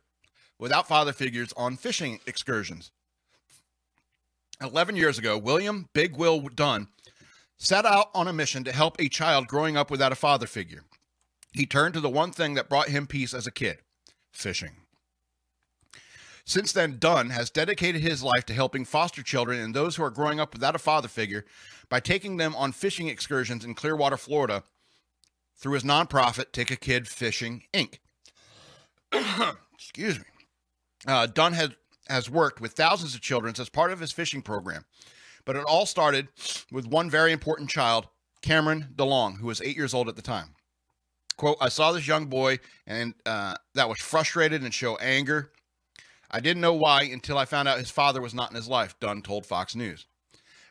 [0.58, 2.90] without father figures on fishing excursions.
[4.60, 6.88] 11 years ago, William Big Will Dunn
[7.58, 10.84] set out on a mission to help a child growing up without a father figure.
[11.52, 13.78] He turned to the one thing that brought him peace as a kid
[14.32, 14.76] fishing.
[16.44, 20.10] Since then, Dunn has dedicated his life to helping foster children and those who are
[20.10, 21.44] growing up without a father figure
[21.90, 24.62] by taking them on fishing excursions in Clearwater, Florida,
[25.58, 27.98] through his nonprofit, Take a Kid Fishing Inc.
[29.74, 30.24] Excuse me.
[31.06, 31.70] Uh, Dunn has,
[32.08, 34.84] has worked with thousands of children as part of his fishing program,
[35.44, 36.28] but it all started
[36.70, 38.08] with one very important child,
[38.42, 40.54] Cameron DeLong, who was eight years old at the time.
[41.36, 45.52] Quote, I saw this young boy and uh, that was frustrated and show anger.
[46.30, 48.98] I didn't know why until I found out his father was not in his life,
[49.00, 50.06] Dunn told Fox News.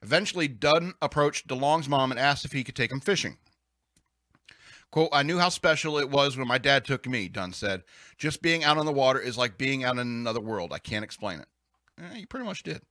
[0.04, 3.38] Eventually, Dunn approached DeLong's mom and asked if he could take him fishing.
[4.92, 7.84] Quote, I knew how special it was when my dad took me, Dunn said.
[8.18, 10.72] Just being out on the water is like being out in another world.
[10.72, 11.48] I can't explain it.
[12.00, 12.82] Eh, you pretty much did.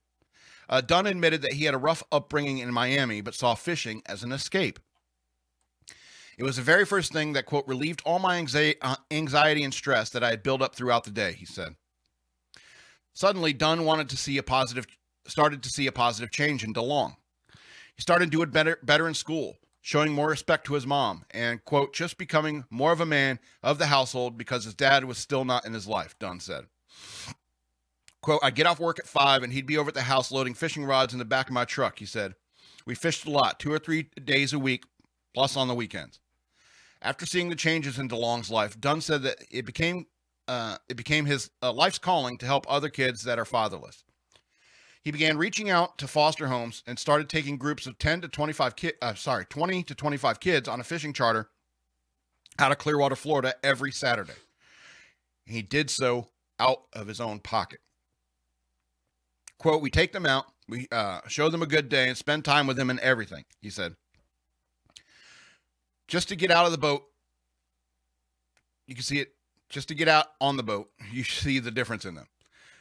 [0.69, 4.23] Uh, Dunn admitted that he had a rough upbringing in Miami, but saw fishing as
[4.23, 4.79] an escape.
[6.37, 9.73] It was the very first thing that, quote, relieved all my anxiety, uh, anxiety and
[9.73, 11.75] stress that I had built up throughout the day, he said.
[13.13, 14.85] Suddenly, Dunn wanted to see a positive,
[15.25, 17.15] started to see a positive change in DeLong.
[17.95, 19.55] He started doing better, better in school,
[19.87, 23.77] showing more respect to his mom, and, quote, just becoming more of a man of
[23.77, 26.65] the household because his dad was still not in his life, Dunn said.
[28.19, 30.55] Quote, I'd get off work at five and he'd be over at the house loading
[30.55, 32.35] fishing rods in the back of my truck, he said.
[32.85, 34.83] We fished a lot, two or three days a week,
[35.33, 36.19] plus on the weekends.
[37.01, 40.07] After seeing the changes in DeLong's life, Dunn said that it became
[40.49, 44.03] uh, it became his uh, life's calling to help other kids that are fatherless.
[45.07, 48.75] He began reaching out to foster homes and started taking groups of 10 to 25
[48.75, 51.49] ki- uh, sorry, 20 to 25 kids on a fishing charter
[52.59, 54.33] out of Clearwater, Florida every Saturday.
[55.45, 57.79] He did so out of his own pocket.
[59.57, 62.67] Quote, we take them out, we uh, show them a good day and spend time
[62.67, 63.95] with them and everything, he said.
[66.09, 67.05] Just to get out of the boat,
[68.87, 69.29] you can see it,
[69.69, 72.27] just to get out on the boat, you see the difference in them.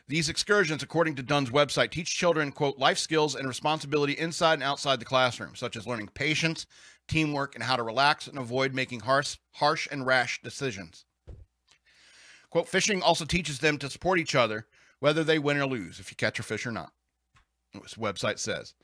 [0.09, 4.63] These excursions, according to Dunn's website, teach children, quote, life skills and responsibility inside and
[4.63, 6.67] outside the classroom, such as learning patience,
[7.09, 11.05] teamwork, and how to relax and avoid making harsh, harsh and rash decisions.
[12.51, 14.67] Quote, fishing also teaches them to support each other,
[15.01, 16.93] whether they win or lose, if you catch a fish or not.
[17.75, 18.75] This website says.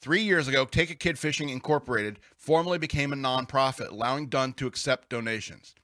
[0.00, 4.68] Three years ago, Take a Kid Fishing Incorporated formally became a nonprofit, allowing Dunn to
[4.68, 5.74] accept donations.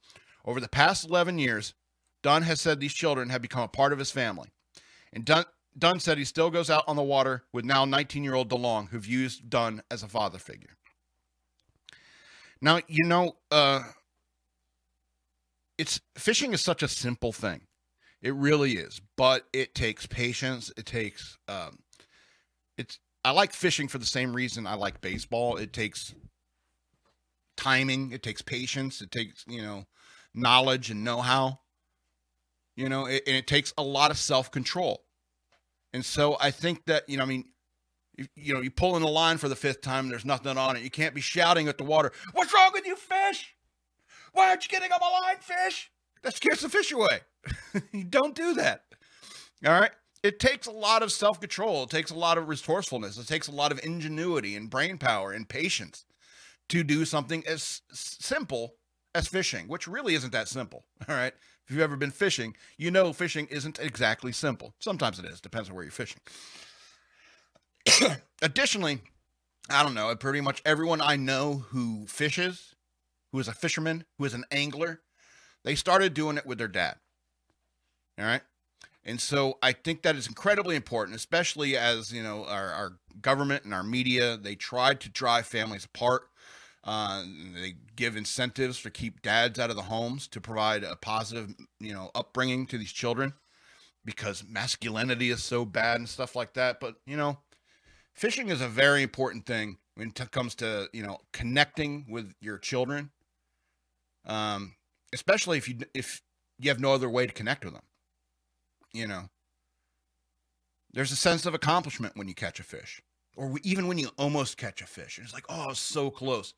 [0.45, 1.73] Over the past 11 years,
[2.23, 4.51] Dunn has said these children have become a part of his family.
[5.13, 5.45] And Dunn,
[5.77, 8.89] Dunn said he still goes out on the water with now 19 year old DeLong,
[8.89, 10.77] who views Dunn as a father figure.
[12.61, 13.83] Now, you know, uh,
[15.77, 17.61] it's fishing is such a simple thing.
[18.21, 20.71] It really is, but it takes patience.
[20.75, 21.79] It takes, um,
[22.77, 25.55] it's, I like fishing for the same reason I like baseball.
[25.55, 26.13] It takes
[27.55, 29.85] timing, it takes patience, it takes, you know,
[30.33, 31.59] knowledge and know how
[32.75, 35.03] you know, it, and it takes a lot of self control.
[35.93, 37.45] And so I think that, you know, I mean,
[38.17, 40.75] you, you know, you pull in the line for the fifth time there's nothing on
[40.75, 40.83] it.
[40.83, 43.55] You can't be shouting at the water, What's wrong with you, fish?
[44.33, 45.91] Why aren't you getting on my line, fish?
[46.21, 47.21] That scares the fish away.
[47.93, 48.83] you don't do that.
[49.65, 49.91] All right.
[50.21, 51.83] It takes a lot of self control.
[51.83, 53.17] It takes a lot of resourcefulness.
[53.17, 56.05] It takes a lot of ingenuity and brain power and patience
[56.69, 58.75] to do something as simple
[59.15, 60.85] as fishing, which really isn't that simple.
[61.07, 61.33] All right.
[61.69, 64.73] If you've ever been fishing, you know fishing isn't exactly simple.
[64.79, 66.19] Sometimes it is, depends on where you're fishing.
[68.41, 69.01] Additionally,
[69.69, 72.73] I don't know, pretty much everyone I know who fishes,
[73.31, 75.01] who is a fisherman, who is an angler,
[75.63, 76.95] they started doing it with their dad.
[78.17, 78.41] All right.
[79.05, 83.63] And so I think that is incredibly important, especially as, you know, our, our government
[83.63, 86.28] and our media, they try to drive families apart.
[86.83, 87.23] Uh,
[87.55, 91.93] they give incentives to keep dads out of the homes to provide a positive, you
[91.93, 93.33] know, upbringing to these children
[94.05, 96.79] because masculinity is so bad and stuff like that.
[96.79, 97.39] But you know,
[98.13, 102.57] fishing is a very important thing when it comes to you know connecting with your
[102.57, 103.11] children,
[104.25, 104.75] um,
[105.13, 106.21] especially if you if
[106.59, 107.83] you have no other way to connect with them.
[108.93, 109.29] You know,
[110.93, 113.01] there's a sense of accomplishment when you catch a fish
[113.39, 115.17] or even when you almost catch a fish.
[115.17, 116.53] And it's like, oh, so close.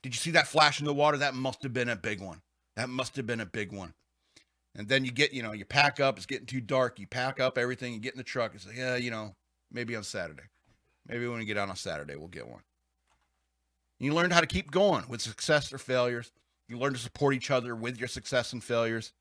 [0.00, 1.18] Did you see that flash in the water?
[1.18, 2.40] That must have been a big one.
[2.74, 3.92] That must have been a big one.
[4.74, 6.16] And then you get, you know, you pack up.
[6.16, 6.98] It's getting too dark.
[6.98, 7.92] You pack up everything.
[7.92, 8.54] You get in the truck.
[8.54, 9.34] It's like, yeah, you know,
[9.70, 10.44] maybe on Saturday.
[11.06, 12.62] Maybe when we get out on Saturday, we'll get one.
[13.98, 16.32] You learn how to keep going with success or failures.
[16.66, 19.12] You learn to support each other with your success and failures.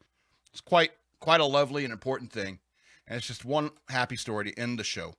[0.54, 2.60] It's quite quite a lovely and important thing.
[3.06, 5.14] And it's just one happy story to end the show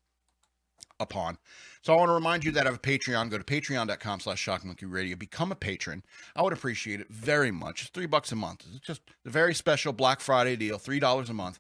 [0.99, 1.37] upon.
[1.83, 3.29] So I want to remind you that I have a Patreon.
[3.29, 5.19] Go to patreon.com slash shockmonkeyradio.
[5.19, 6.05] Become a patron.
[6.37, 7.83] I would appreciate it very much.
[7.83, 8.65] It's three bucks a month.
[8.73, 11.59] It's just a very special Black Friday deal, $3 a month.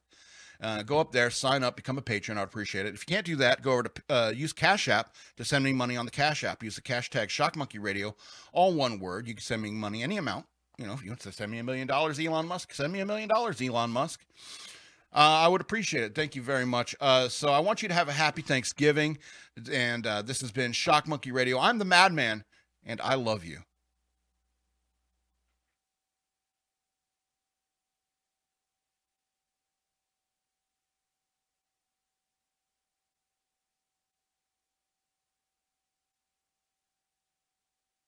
[0.62, 2.38] Uh, go up there, sign up, become a patron.
[2.38, 2.94] I'd appreciate it.
[2.94, 5.72] If you can't do that, go over to uh, use Cash App to send me
[5.72, 6.62] money on the Cash App.
[6.62, 8.14] Use the cash tag Shock Monkey Radio,
[8.52, 9.26] all one word.
[9.26, 10.46] You can send me money, any amount.
[10.78, 13.00] You know, if you want to send me a million dollars, Elon Musk, send me
[13.00, 14.24] a million dollars, Elon Musk.
[15.14, 16.14] Uh, I would appreciate it.
[16.14, 16.94] Thank you very much.
[17.00, 19.18] Uh, so I want you to have a happy Thanksgiving.
[19.70, 21.58] And uh, this has been Shock Monkey Radio.
[21.58, 22.44] I'm the Madman,
[22.84, 23.58] and I love you.